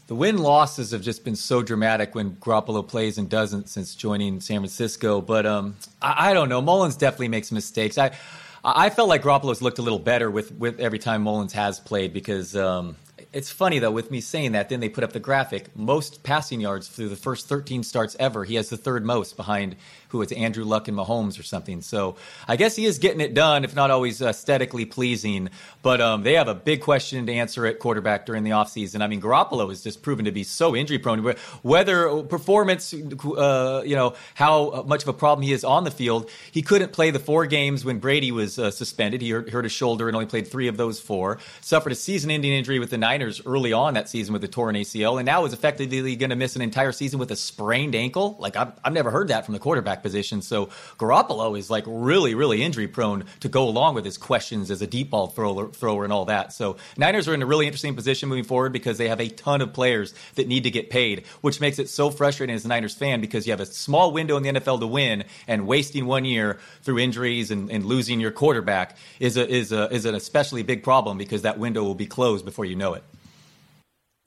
[0.09, 4.41] The win losses have just been so dramatic when Garoppolo plays and doesn't since joining
[4.41, 5.21] San Francisco.
[5.21, 6.63] But um, I, I don't know.
[6.63, 7.95] Mullens definitely makes mistakes.
[7.99, 8.17] I
[8.63, 12.11] I felt like Garoppolo's looked a little better with, with every time Mullens has played
[12.11, 12.95] because um,
[13.31, 14.69] it's funny though with me saying that.
[14.69, 18.43] Then they put up the graphic: most passing yards through the first 13 starts ever.
[18.43, 19.75] He has the third most behind
[20.09, 21.81] who it's Andrew Luck and Mahomes or something.
[21.81, 22.15] So
[22.47, 25.49] I guess he is getting it done, if not always aesthetically pleasing.
[25.81, 29.01] But um, they have a big question to answer at quarterback during the offseason.
[29.01, 31.19] I mean, Garoppolo has just proven to be so injury prone.
[31.61, 36.29] Whether performance, uh, you know, how much of a problem he is on the field,
[36.51, 39.21] he couldn't play the four games when Brady was uh, suspended.
[39.21, 41.37] He hurt, hurt his shoulder and only played three of those four.
[41.61, 45.19] Suffered a season-ending injury with the Niners early on that season with a torn ACL,
[45.19, 48.37] and now is effectively going to miss an entire season with a sprained ankle.
[48.39, 50.41] Like I've, I've never heard that from the quarterback position.
[50.41, 50.67] So
[50.97, 54.87] Garoppolo is like really, really injury prone to go along with his questions as a
[54.87, 56.53] deep ball thrower, thrower and all that.
[56.53, 59.59] So Niners are in a really interesting position moving forward because they have a ton
[59.59, 62.95] of players that need to get paid, which makes it so frustrating as a Niners
[62.95, 66.23] fan because you have a small window in the NFL to win and wasting one
[66.23, 70.63] year through injuries and, and losing your quarterback is a, is a, is an especially
[70.63, 73.03] big problem because that window will be closed before you know it.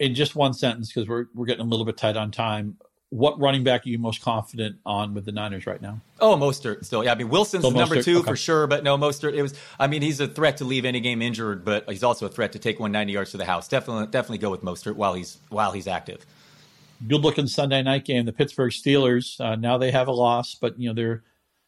[0.02, 2.76] In just one sentence, because we're we're getting a little bit tight on time
[3.12, 6.00] what running back are you most confident on with the Niners right now?
[6.18, 7.04] Oh, Mostert still.
[7.04, 8.30] Yeah, I mean Wilson's still number two okay.
[8.30, 9.34] for sure, but no Mostert.
[9.34, 9.52] It was.
[9.78, 12.52] I mean, he's a threat to leave any game injured, but he's also a threat
[12.52, 13.68] to take 190 yards to the house.
[13.68, 16.24] Definitely, definitely go with Mostert while he's while he's active.
[17.06, 18.24] Good looking Sunday night game.
[18.24, 19.38] The Pittsburgh Steelers.
[19.38, 21.22] Uh, now they have a loss, but you know they're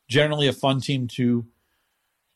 [0.08, 1.44] generally a fun team to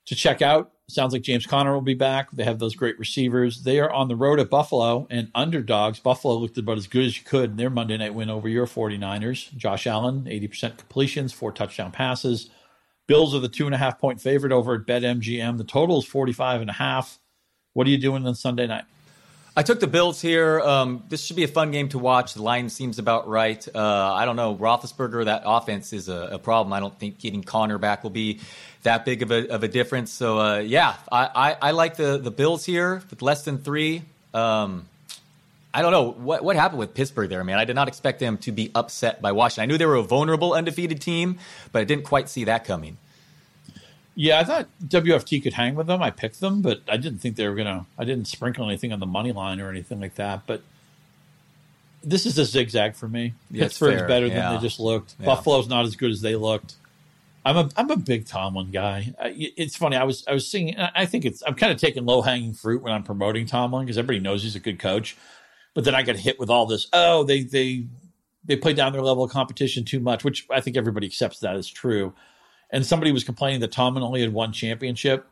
[0.04, 0.72] to check out.
[0.90, 2.30] Sounds like James Conner will be back.
[2.30, 3.62] They have those great receivers.
[3.62, 5.98] They are on the road at Buffalo and underdogs.
[5.98, 8.66] Buffalo looked about as good as you could in their Monday night win over your
[8.66, 9.54] 49ers.
[9.54, 12.48] Josh Allen, 80% completions, four touchdown passes.
[13.06, 15.58] Bills are the two and a half point favorite over at BetMGM.
[15.58, 17.18] The total is 45 and a half.
[17.74, 18.84] What are you doing on Sunday night?
[19.58, 20.60] I took the Bills here.
[20.60, 22.34] Um, this should be a fun game to watch.
[22.34, 23.66] The line seems about right.
[23.74, 24.54] Uh, I don't know.
[24.54, 26.72] Roethlisberger, that offense is a, a, problem.
[26.72, 28.38] I don't think getting Conner back will be
[28.84, 30.12] that big of a, of a difference.
[30.12, 34.02] So, uh, yeah, I, I, I, like the, the Bills here with less than three.
[34.32, 34.86] Um,
[35.74, 37.58] I don't know what what happened with Pittsburgh there, man.
[37.58, 39.64] I did not expect them to be upset by Washington.
[39.64, 41.40] I knew they were a vulnerable, undefeated team,
[41.72, 42.96] but I didn't quite see that coming.
[44.20, 46.02] Yeah, I thought WFT could hang with them.
[46.02, 47.86] I picked them, but I didn't think they were gonna.
[47.96, 50.42] I didn't sprinkle anything on the money line or anything like that.
[50.44, 50.62] But
[52.02, 53.34] this is a zigzag for me.
[53.48, 54.34] Yeah, Pittsburgh's better yeah.
[54.34, 55.14] than they just looked.
[55.20, 55.26] Yeah.
[55.26, 56.74] Buffalo's not as good as they looked.
[57.44, 59.14] I'm a I'm a big Tomlin guy.
[59.20, 59.94] It's funny.
[59.94, 60.76] I was I was seeing.
[60.76, 63.98] I think it's I'm kind of taking low hanging fruit when I'm promoting Tomlin because
[63.98, 65.16] everybody knows he's a good coach.
[65.74, 66.88] But then I get hit with all this.
[66.92, 67.84] Oh, they they
[68.44, 71.54] they play down their level of competition too much, which I think everybody accepts that
[71.54, 72.14] as true
[72.70, 75.26] and somebody was complaining that Tomlin only had one championship,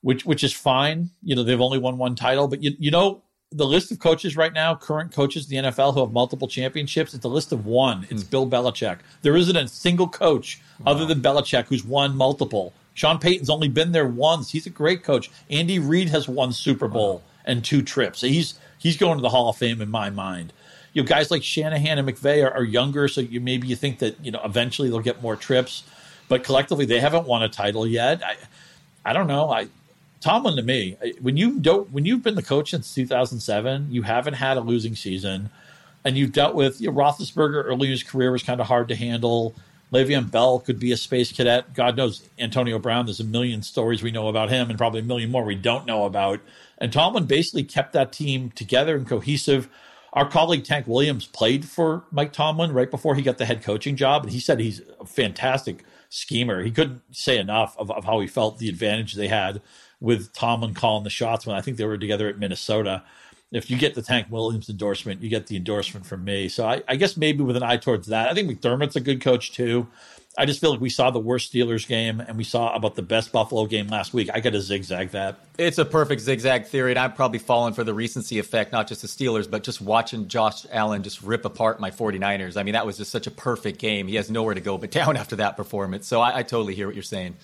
[0.00, 1.10] which which is fine.
[1.22, 3.22] You know, they've only won one title, but you you know
[3.54, 7.14] the list of coaches right now, current coaches in the NFL who have multiple championships,
[7.14, 8.04] it's a list of one.
[8.10, 8.30] It's mm.
[8.30, 8.98] Bill Belichick.
[9.22, 10.92] There isn't a single coach wow.
[10.92, 12.72] other than Belichick who's won multiple.
[12.94, 14.50] Sean Payton's only been there once.
[14.50, 15.30] He's a great coach.
[15.50, 17.22] Andy Reid has won Super Bowl wow.
[17.44, 18.20] and two trips.
[18.20, 20.52] He's he's going to the Hall of Fame in my mind.
[20.92, 24.00] You know, guys like Shanahan and McVay are, are younger, so you maybe you think
[24.00, 25.84] that you know eventually they'll get more trips
[26.28, 28.22] but collectively they haven't won a title yet.
[28.24, 28.36] I,
[29.04, 29.50] I don't know.
[29.50, 29.68] I
[30.24, 34.32] Tomlin to me, when you don't, when you've been the coach since 2007, you haven't
[34.32, 35.50] had a losing season,
[36.02, 38.88] and you've dealt with you know, Roethlisberger early in his career was kind of hard
[38.88, 39.54] to handle.
[39.92, 41.74] Le'Veon Bell could be a space cadet.
[41.74, 43.04] God knows Antonio Brown.
[43.04, 45.84] There's a million stories we know about him, and probably a million more we don't
[45.84, 46.40] know about.
[46.78, 49.68] And Tomlin basically kept that team together and cohesive.
[50.14, 53.94] Our colleague Tank Williams played for Mike Tomlin right before he got the head coaching
[53.94, 56.62] job, and he said he's a fantastic schemer.
[56.62, 59.60] He couldn't say enough of, of how he felt the advantage they had
[60.00, 63.02] with Tomlin calling the shots when I think they were together at Minnesota.
[63.52, 66.48] If you get the Tank Williams endorsement, you get the endorsement from me.
[66.48, 68.30] So I, I guess maybe with an eye towards that.
[68.30, 69.88] I think McDermott's a good coach too.
[70.36, 73.02] I just feel like we saw the worst Steelers game and we saw about the
[73.02, 74.30] best Buffalo game last week.
[74.34, 75.38] I got to zigzag that.
[75.58, 79.02] It's a perfect zigzag theory, and I'm probably falling for the recency effect, not just
[79.02, 82.56] the Steelers, but just watching Josh Allen just rip apart my 49ers.
[82.56, 84.08] I mean, that was just such a perfect game.
[84.08, 86.08] He has nowhere to go but down after that performance.
[86.08, 87.36] So I, I totally hear what you're saying.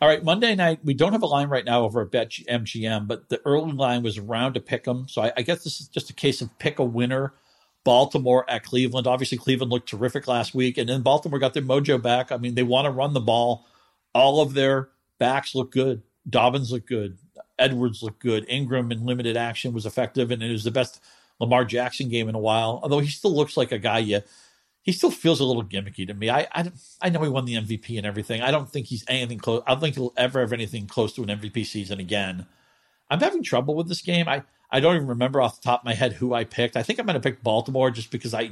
[0.00, 3.06] All right, Monday night, we don't have a line right now over at Bet MGM,
[3.06, 5.08] but the early line was around to pick them.
[5.08, 7.32] So I, I guess this is just a case of pick a winner
[7.86, 9.06] Baltimore at Cleveland.
[9.06, 12.32] Obviously, Cleveland looked terrific last week, and then Baltimore got their mojo back.
[12.32, 13.64] I mean, they want to run the ball.
[14.12, 14.88] All of their
[15.20, 16.02] backs look good.
[16.28, 17.16] Dobbins look good.
[17.60, 18.44] Edwards looked good.
[18.48, 21.00] Ingram in limited action was effective, and it was the best
[21.38, 22.80] Lamar Jackson game in a while.
[22.82, 24.20] Although he still looks like a guy you,
[24.82, 26.28] he still feels a little gimmicky to me.
[26.28, 28.42] I, I, I know he won the MVP and everything.
[28.42, 29.62] I don't think he's anything close.
[29.64, 32.46] I don't think he'll ever have anything close to an MVP season again.
[33.08, 34.26] I'm having trouble with this game.
[34.26, 36.76] I, I don't even remember off the top of my head who I picked.
[36.76, 38.50] I think I'm going to pick Baltimore just because I,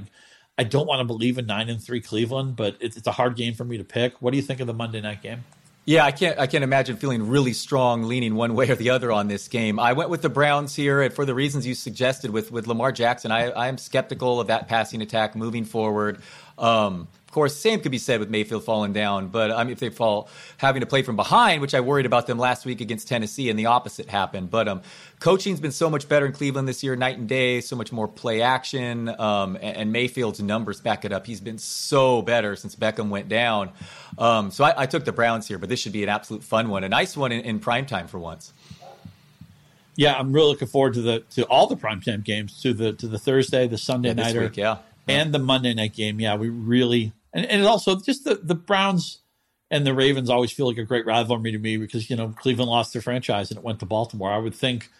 [0.57, 3.37] I don't want to believe in nine and three Cleveland, but it's, it's a hard
[3.37, 4.23] game for me to pick.
[4.23, 5.45] What do you think of the Monday night game?
[5.87, 6.39] Yeah, I can't.
[6.39, 9.79] I can't imagine feeling really strong, leaning one way or the other on this game.
[9.79, 12.91] I went with the Browns here, and for the reasons you suggested with with Lamar
[12.91, 16.23] Jackson, I, I am skeptical of that passing attack moving forward.
[16.57, 19.91] Um, course, same could be said with Mayfield falling down, but I mean, if they
[19.91, 23.51] fall having to play from behind, which I worried about them last week against Tennessee,
[23.51, 24.51] and the opposite happened.
[24.51, 24.83] But um,
[25.21, 27.61] coaching's been so much better in Cleveland this year, night and day.
[27.61, 31.27] So much more play action, um, and, and, Mayfield's numbers back it up.
[31.27, 33.71] He's been so better since Beckham went down.
[34.17, 36.69] Um, so I, I, took the Browns here, but this should be an absolute fun
[36.69, 38.53] one, a nice one in, in prime time for once.
[39.97, 43.07] Yeah, I'm really looking forward to the to all the primetime games, to the to
[43.07, 44.79] the Thursday, the Sunday yeah, nighter, week, yeah.
[45.09, 46.21] and the Monday night game.
[46.21, 49.19] Yeah, we really and and also just the the Browns
[49.71, 52.71] and the Ravens always feel like a great rivalry to me because you know Cleveland
[52.71, 54.31] lost their franchise and it went to Baltimore.
[54.31, 54.91] I would think.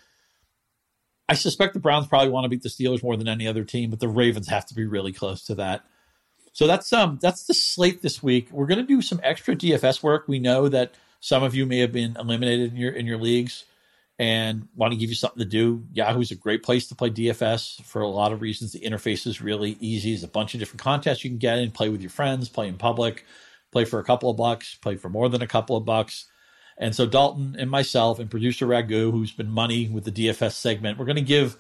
[1.27, 3.89] I suspect the Browns probably want to beat the Steelers more than any other team,
[3.89, 5.83] but the Ravens have to be really close to that.
[6.53, 8.49] So that's um that's the slate this week.
[8.51, 10.29] We're going to do some extra DFS work.
[10.29, 13.65] We know that some of you may have been eliminated in your in your leagues
[14.19, 17.83] and want to give you something to do, Yahoo's a great place to play DFS
[17.83, 18.73] for a lot of reasons.
[18.73, 20.13] The interface is really easy.
[20.13, 22.69] There's a bunch of different contests you can get in, play with your friends, play
[22.69, 23.25] in public,
[23.73, 26.27] play for a couple of bucks, play for more than a couple of bucks.
[26.79, 30.99] And so Dalton and myself and producer Raghu, who's been money with the DFS segment,
[30.99, 31.57] we're going to give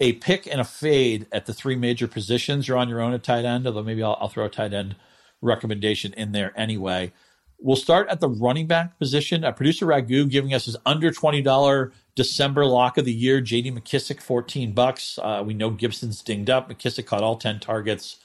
[0.00, 2.68] a pick and a fade at the three major positions.
[2.68, 4.96] You're on your own at tight end, although maybe I'll, I'll throw a tight end
[5.42, 7.12] recommendation in there anyway.
[7.60, 9.44] We'll start at the running back position.
[9.44, 13.40] Uh, producer Raghu giving us his under twenty dollar December lock of the year.
[13.40, 13.72] J.D.
[13.72, 15.18] McKissic fourteen bucks.
[15.20, 16.70] Uh, we know Gibson's dinged up.
[16.70, 18.18] McKissic caught all ten targets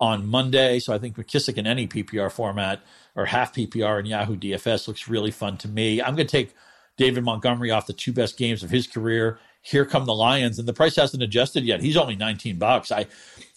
[0.00, 2.82] on Monday, so I think McKissic in any PPR format
[3.16, 6.02] or half PPR in Yahoo DFS looks really fun to me.
[6.02, 6.54] I'm going to take
[6.96, 9.38] David Montgomery off the two best games of his career.
[9.66, 11.80] Here come the Lions, and the price hasn't adjusted yet.
[11.82, 12.92] He's only 19 bucks.
[12.92, 13.06] I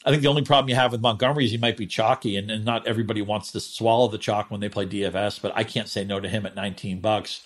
[0.05, 2.49] I think the only problem you have with Montgomery is he might be chalky, and,
[2.49, 5.41] and not everybody wants to swallow the chalk when they play DFS.
[5.41, 7.41] But I can't say no to him at 19 bucks.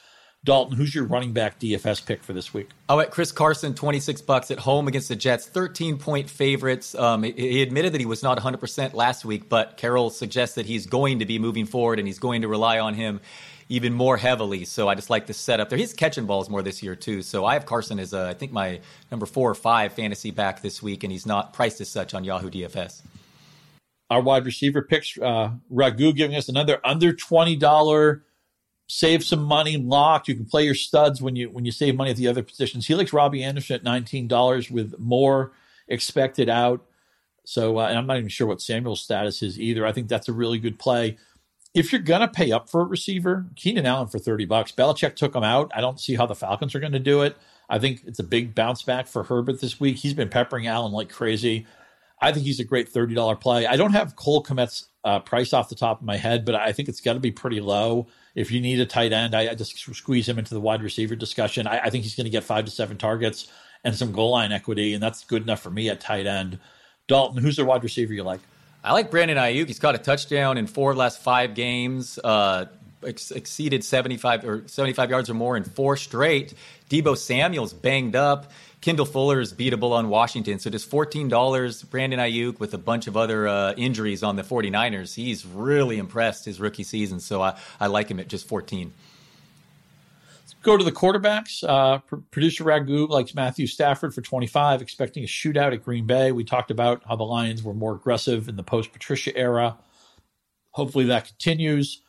[0.46, 2.70] Dalton, who's your running back DFS pick for this week?
[2.90, 6.96] Oh, at Chris Carson, 26 bucks at home against the Jets, 13 point favorites.
[6.96, 10.86] Um, he admitted that he was not 100% last week, but Carroll suggests that he's
[10.86, 13.22] going to be moving forward and he's going to rely on him
[13.70, 14.66] even more heavily.
[14.66, 15.80] So I just like the setup there.
[15.80, 17.22] He's catching balls more this year too.
[17.22, 18.82] So I have Carson as a, I think my
[19.12, 22.26] number four or five fantasy back this week, and he's not priced as such on
[22.26, 23.02] Yahoo DFS.
[24.10, 28.24] Our wide receiver picks, uh, Raghu giving us another under twenty dollar
[28.88, 30.28] save some money locked.
[30.28, 32.88] You can play your studs when you when you save money at the other positions.
[32.88, 35.52] He likes Robbie Anderson at nineteen dollars with more
[35.88, 36.86] expected out.
[37.46, 39.86] So, uh, and I'm not even sure what Samuel's status is either.
[39.86, 41.18] I think that's a really good play
[41.74, 44.72] if you're gonna pay up for a receiver, Keenan Allen for 30 bucks.
[44.72, 45.72] Belichick took him out.
[45.74, 47.36] I don't see how the Falcons are gonna do it.
[47.70, 49.98] I think it's a big bounce back for Herbert this week.
[49.98, 51.66] He's been peppering Allen like crazy.
[52.22, 53.66] I think he's a great $30 play.
[53.66, 56.72] I don't have Cole Kmet's uh, price off the top of my head, but I
[56.72, 58.08] think it's got to be pretty low.
[58.36, 61.16] If you need a tight end, I, I just squeeze him into the wide receiver
[61.16, 61.68] discussion.
[61.68, 63.48] I, I think he's going to get five to seven targets
[63.84, 66.60] and some goal line equity, and that's good enough for me at tight end.
[67.08, 68.40] Dalton, who's the wide receiver you like?
[68.84, 69.68] I like Brandon Aiyuk.
[69.68, 72.20] He's caught a touchdown in four last five games.
[72.22, 72.66] Uh,
[73.06, 76.54] ex- exceeded 75 or 75 yards or more in four straight.
[76.90, 78.52] Deebo Samuel's banged up.
[78.84, 80.60] Kendall Fuller is beatable on Washington.
[80.60, 85.16] So just $14, Brandon Aiyuk with a bunch of other uh, injuries on the 49ers.
[85.16, 87.22] He's really impressed his rookie season.
[87.22, 88.92] So I, I like him at just 14
[90.62, 91.62] go to the quarterbacks.
[91.68, 92.00] Uh,
[92.32, 96.32] producer Raghu likes Matthew Stafford for 25, expecting a shootout at Green Bay.
[96.32, 99.78] We talked about how the Lions were more aggressive in the post Patricia era.
[100.72, 102.03] Hopefully that continues.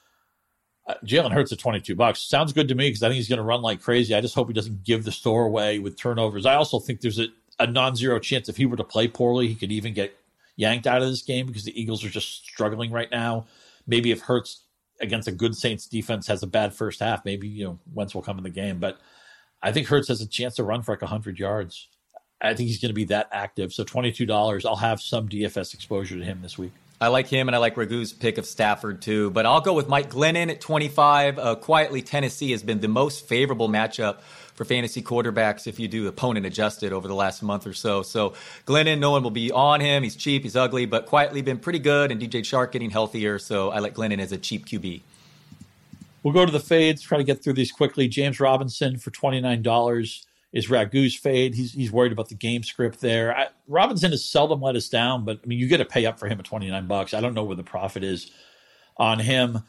[0.87, 2.20] Uh, Jalen Hurts at 22 bucks.
[2.20, 4.14] Sounds good to me because I think he's going to run like crazy.
[4.14, 6.45] I just hope he doesn't give the store away with turnovers.
[6.45, 7.28] I also think there's a,
[7.59, 10.14] a non zero chance if he were to play poorly, he could even get
[10.57, 13.47] yanked out of this game because the Eagles are just struggling right now.
[13.87, 14.62] Maybe if Hurts
[15.01, 18.22] against a good Saints defense has a bad first half, maybe you know Wentz will
[18.22, 18.78] come in the game.
[18.78, 18.99] But
[19.62, 21.89] I think Hurts has a chance to run for like hundred yards.
[22.41, 23.72] I think he's going to be that active.
[23.72, 26.72] So twenty two dollars, I'll have some DFS exposure to him this week.
[27.05, 29.30] I like him, and I like Raghu's pick of Stafford too.
[29.30, 31.38] But I'll go with Mike Glennon at twenty five.
[31.38, 34.20] Uh, quietly, Tennessee has been the most favorable matchup
[34.55, 38.02] for fantasy quarterbacks if you do opponent adjusted over the last month or so.
[38.02, 38.34] So
[38.66, 40.02] Glennon, no one will be on him.
[40.02, 42.11] He's cheap, he's ugly, but quietly been pretty good.
[42.11, 45.02] And DJ Chark getting healthier, so I like Glennon as a cheap QB.
[46.22, 48.09] We'll go to the fades, try to get through these quickly.
[48.09, 50.24] James Robinson for $29
[50.55, 51.55] is Raghu's fade.
[51.55, 53.36] He's, he's worried about the game script there.
[53.36, 56.18] I, Robinson has seldom let us down, but I mean, you get to pay up
[56.18, 57.12] for him at 29 bucks.
[57.12, 58.30] I don't know where the profit is
[58.96, 59.64] on him.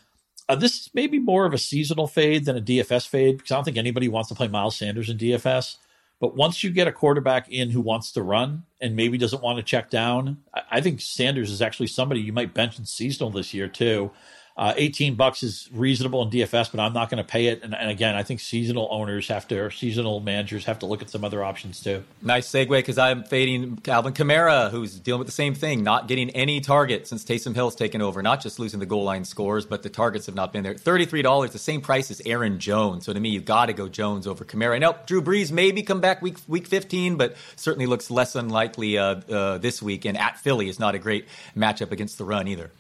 [0.48, 3.56] Uh, this may be more of a seasonal fade than a DFS fade because I
[3.56, 5.78] don't think anybody wants to play Miles Sanders in DFS.
[6.22, 9.58] But once you get a quarterback in who wants to run and maybe doesn't want
[9.58, 13.32] to check down, I, I think Sanders is actually somebody you might bench in seasonal
[13.32, 14.12] this year too.
[14.58, 17.62] Uh, 18 bucks is reasonable in DFS, but I'm not going to pay it.
[17.62, 21.02] And, and, again, I think seasonal owners have to, or seasonal managers have to look
[21.02, 22.06] at some other options too.
[22.22, 26.30] Nice segue because I'm fading Calvin Kamara, who's dealing with the same thing, not getting
[26.30, 28.24] any targets since Taysom Hill's taken over.
[28.24, 30.74] Not just losing the goal line scores, but the targets have not been there.
[30.74, 33.06] $33, the same price as Aaron Jones.
[33.06, 34.80] So to me, you've got to go Jones over Kamara.
[34.80, 39.16] Now, Drew Brees maybe come back week week 15, but certainly looks less unlikely uh,
[39.30, 40.06] uh, this week.
[40.06, 41.28] And at Philly is not a great
[41.58, 42.72] matchup against the run either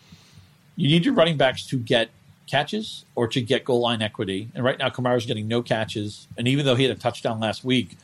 [0.76, 2.10] you need your running backs to get
[2.48, 4.50] catches or to get goal line equity.
[4.54, 6.28] And right now, Kamara's getting no catches.
[6.38, 7.98] And even though he had a touchdown last week,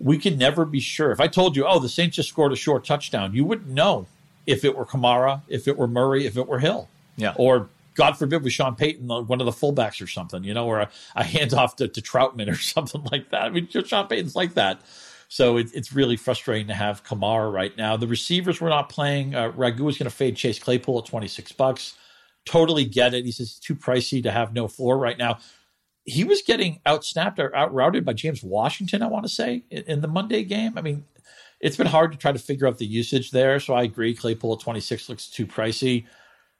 [0.00, 1.10] we can never be sure.
[1.10, 4.06] If I told you, oh, the Saints just scored a short touchdown, you wouldn't know
[4.46, 6.88] if it were Kamara, if it were Murray, if it were Hill.
[7.16, 7.34] Yeah.
[7.36, 10.80] Or God forbid with Sean Payton, one of the fullbacks or something, you know, or
[10.80, 13.42] a, a handoff to, to Trautman or something like that.
[13.42, 14.80] I mean, Sean Payton's like that.
[15.28, 17.96] So it, it's really frustrating to have Kamara right now.
[17.96, 19.34] The receivers were not playing.
[19.34, 21.94] Uh, Raghu is going to fade Chase Claypool at 26 bucks
[22.46, 23.24] totally get it.
[23.24, 25.38] He says it's too pricey to have no floor right now.
[26.04, 30.08] He was getting outsnapped or outrouted by James Washington, I want to say, in, the
[30.08, 30.78] Monday game.
[30.78, 31.04] I mean,
[31.60, 33.58] it's been hard to try to figure out the usage there.
[33.58, 34.14] So I agree.
[34.14, 36.06] Claypool at 26 looks too pricey.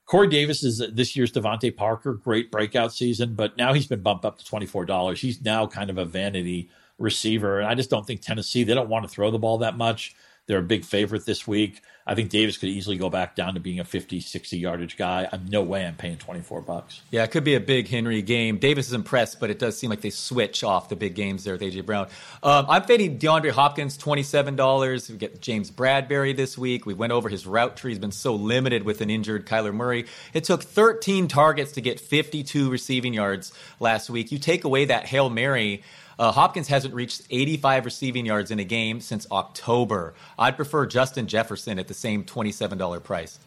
[0.07, 4.25] Corey Davis is this year's DeVante Parker, great breakout season, but now he's been bumped
[4.25, 5.17] up to $24.
[5.17, 7.59] He's now kind of a vanity receiver.
[7.61, 10.15] And I just don't think Tennessee, they don't want to throw the ball that much.
[10.47, 11.83] They're a big favorite this week.
[12.09, 15.29] I think Davis could easily go back down to being a 50, 60 yardage guy.
[15.33, 17.01] I'm no way I'm paying 24 bucks.
[17.11, 18.59] Yeah, it could be a big Henry game.
[18.59, 21.55] Davis is impressed, but it does seem like they switch off the big games there
[21.55, 22.07] with AJ Brown.
[22.45, 25.11] Um, I'm fading DeAndre Hopkins, $27.
[25.11, 26.87] We get James Bradberry this week.
[26.87, 27.91] We went over his route tree.
[27.91, 30.07] He's been so limited with an injured Kyler Murray.
[30.33, 34.31] It took 13 targets to get 52 receiving yards last week.
[34.31, 35.83] You take away that Hail Mary.
[36.19, 40.15] Uh, Hopkins hasn't reached 85 receiving yards in a game since October.
[40.39, 43.39] I'd prefer Justin Jefferson at the same $27 price.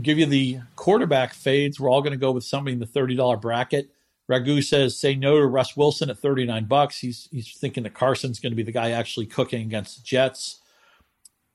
[0.00, 1.78] Give you the quarterback fades.
[1.78, 3.90] We're all going to go with somebody in the $30 bracket.
[4.28, 6.98] Raghu says say no to Russ Wilson at 39 bucks.
[6.98, 10.60] He's he's thinking that Carson's going to be the guy actually cooking against the Jets.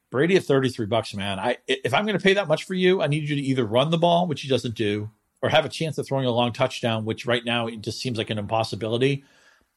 [0.09, 1.39] Brady at 33 bucks, man.
[1.39, 3.63] I if I'm going to pay that much for you, I need you to either
[3.63, 5.09] run the ball, which he doesn't do,
[5.41, 8.17] or have a chance of throwing a long touchdown, which right now it just seems
[8.17, 9.23] like an impossibility.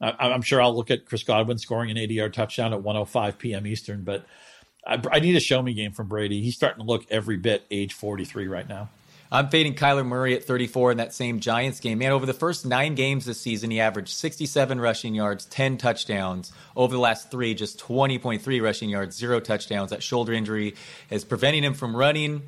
[0.01, 3.39] I, am sure I'll look at Chris Godwin scoring an 80 yard touchdown at 105
[3.39, 3.67] p.m.
[3.67, 4.27] Eastern, but
[4.87, 6.43] I, I, need a show me game from Brady.
[6.43, 8.91] He's starting to look every bit age 43 right now.
[9.33, 11.99] I'm fading Kyler Murray at 34 in that same Giants game.
[11.99, 16.53] Man, over the first nine games this season, he averaged 67 rushing yards, 10 touchdowns.
[16.77, 19.91] Over the last three, just 20.3 rushing yards, zero touchdowns.
[19.91, 20.77] That shoulder injury
[21.11, 22.43] is preventing him from running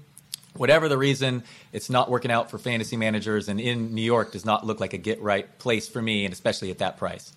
[0.58, 4.44] whatever the reason, it's not working out for fantasy managers, and in New York does
[4.44, 7.32] not look like a get right place for me, and especially at that price.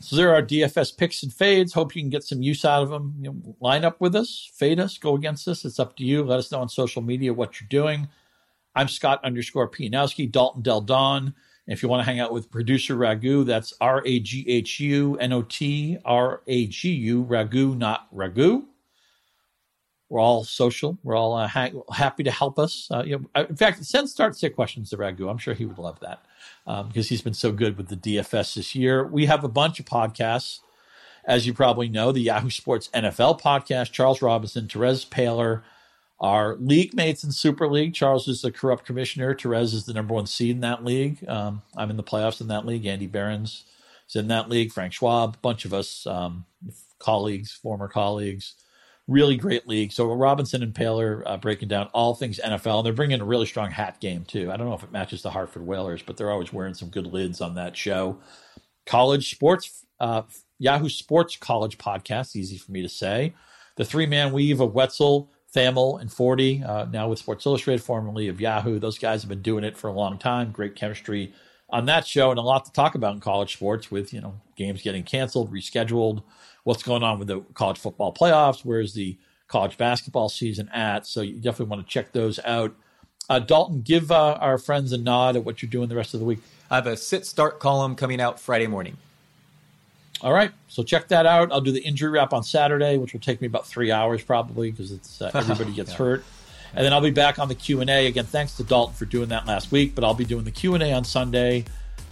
[0.00, 1.72] So there are DFS picks and fades.
[1.72, 3.14] Hope you can get some use out of them.
[3.20, 5.64] You know, line up with us, fade us, go against us.
[5.64, 6.24] It's up to you.
[6.24, 8.08] Let us know on social media what you're doing.
[8.74, 11.34] I'm Scott underscore Pianowski, Dalton Del Don.
[11.66, 15.16] If you want to hang out with producer Raghu, that's R A G H U
[15.18, 18.64] N O T R A G U, Raghu, not Ragu.
[20.10, 20.98] We're all social.
[21.02, 22.88] We're all uh, ha- happy to help us.
[22.90, 25.28] Uh, you know, in fact, send start sit questions to Raghu.
[25.28, 26.24] I'm sure he would love that
[26.66, 29.06] um, because he's been so good with the DFS this year.
[29.06, 30.60] We have a bunch of podcasts,
[31.24, 33.92] as you probably know, the Yahoo Sports NFL podcast.
[33.92, 35.62] Charles Robinson, Terez Paylor,
[36.20, 37.94] our league mates in Super League.
[37.94, 39.34] Charles is the corrupt commissioner.
[39.34, 41.26] Terez is the number one seed in that league.
[41.28, 42.86] Um, I'm in the playoffs in that league.
[42.86, 43.64] Andy Behrens
[44.08, 44.72] is in that league.
[44.72, 46.46] Frank Schwab, a bunch of us, um,
[46.98, 48.54] colleagues, former colleagues
[49.06, 49.92] really great league.
[49.92, 53.46] So Robinson and Paylor uh, breaking down all things NFL, and they're bringing a really
[53.46, 54.50] strong hat game too.
[54.50, 57.06] I don't know if it matches the Hartford Whalers, but they're always wearing some good
[57.06, 58.18] lids on that show.
[58.86, 60.22] College sports, uh,
[60.58, 63.34] Yahoo Sports College podcast, easy for me to say.
[63.76, 68.28] The three man weave of Wetzel, Thamel, and Forde, uh, now with Sports Illustrated, formerly
[68.28, 68.78] of Yahoo.
[68.78, 70.50] Those guys have been doing it for a long time.
[70.50, 71.32] Great chemistry
[71.70, 74.40] on that show, and a lot to talk about in college sports with you know
[74.56, 76.22] games getting canceled, rescheduled
[76.64, 81.06] what's going on with the college football playoffs, where's the college basketball season at.
[81.06, 82.74] So you definitely want to check those out.
[83.28, 86.20] Uh, Dalton, give uh, our friends a nod at what you're doing the rest of
[86.20, 86.40] the week.
[86.70, 88.96] I have a sit start column coming out Friday morning.
[90.20, 91.52] All right, so check that out.
[91.52, 94.70] I'll do the injury wrap on Saturday, which will take me about three hours probably
[94.70, 95.96] because it's uh, everybody gets yeah.
[95.96, 96.24] hurt.
[96.74, 98.06] And then I'll be back on the Q&A.
[98.06, 100.92] Again, thanks to Dalton for doing that last week, but I'll be doing the Q&A
[100.92, 101.66] on Sunday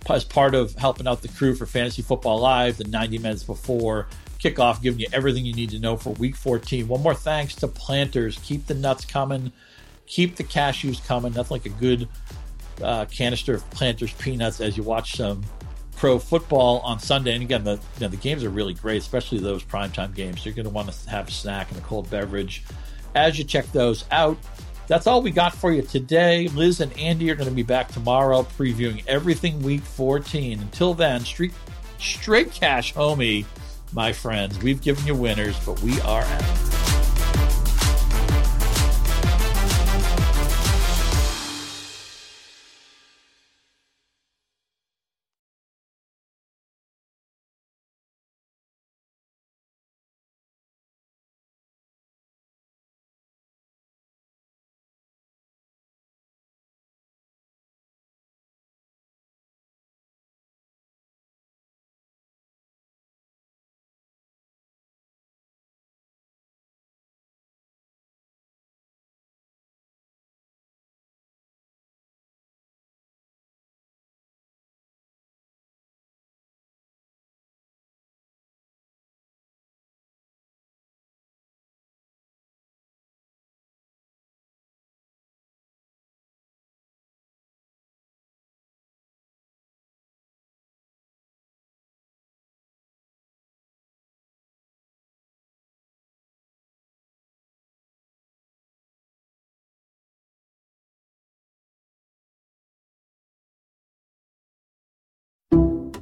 [0.08, 4.06] as part of helping out the crew for Fantasy Football Live, the 90 minutes before
[4.42, 6.88] kickoff, giving you everything you need to know for week 14.
[6.88, 8.38] One more thanks to Planters.
[8.42, 9.52] Keep the nuts coming.
[10.06, 11.32] Keep the cashews coming.
[11.32, 12.08] Nothing like a good
[12.82, 15.42] uh, canister of Planters peanuts as you watch some
[15.96, 17.34] pro football on Sunday.
[17.34, 20.44] And again, the, you know, the games are really great, especially those primetime games.
[20.44, 22.64] You're going to want to have a snack and a cold beverage
[23.14, 24.36] as you check those out.
[24.88, 26.48] That's all we got for you today.
[26.48, 30.60] Liz and Andy are going to be back tomorrow previewing everything week 14.
[30.60, 31.52] Until then, straight,
[31.98, 33.46] straight cash homie,
[33.92, 34.58] my friends.
[34.62, 36.81] We've given you winners, but we are out.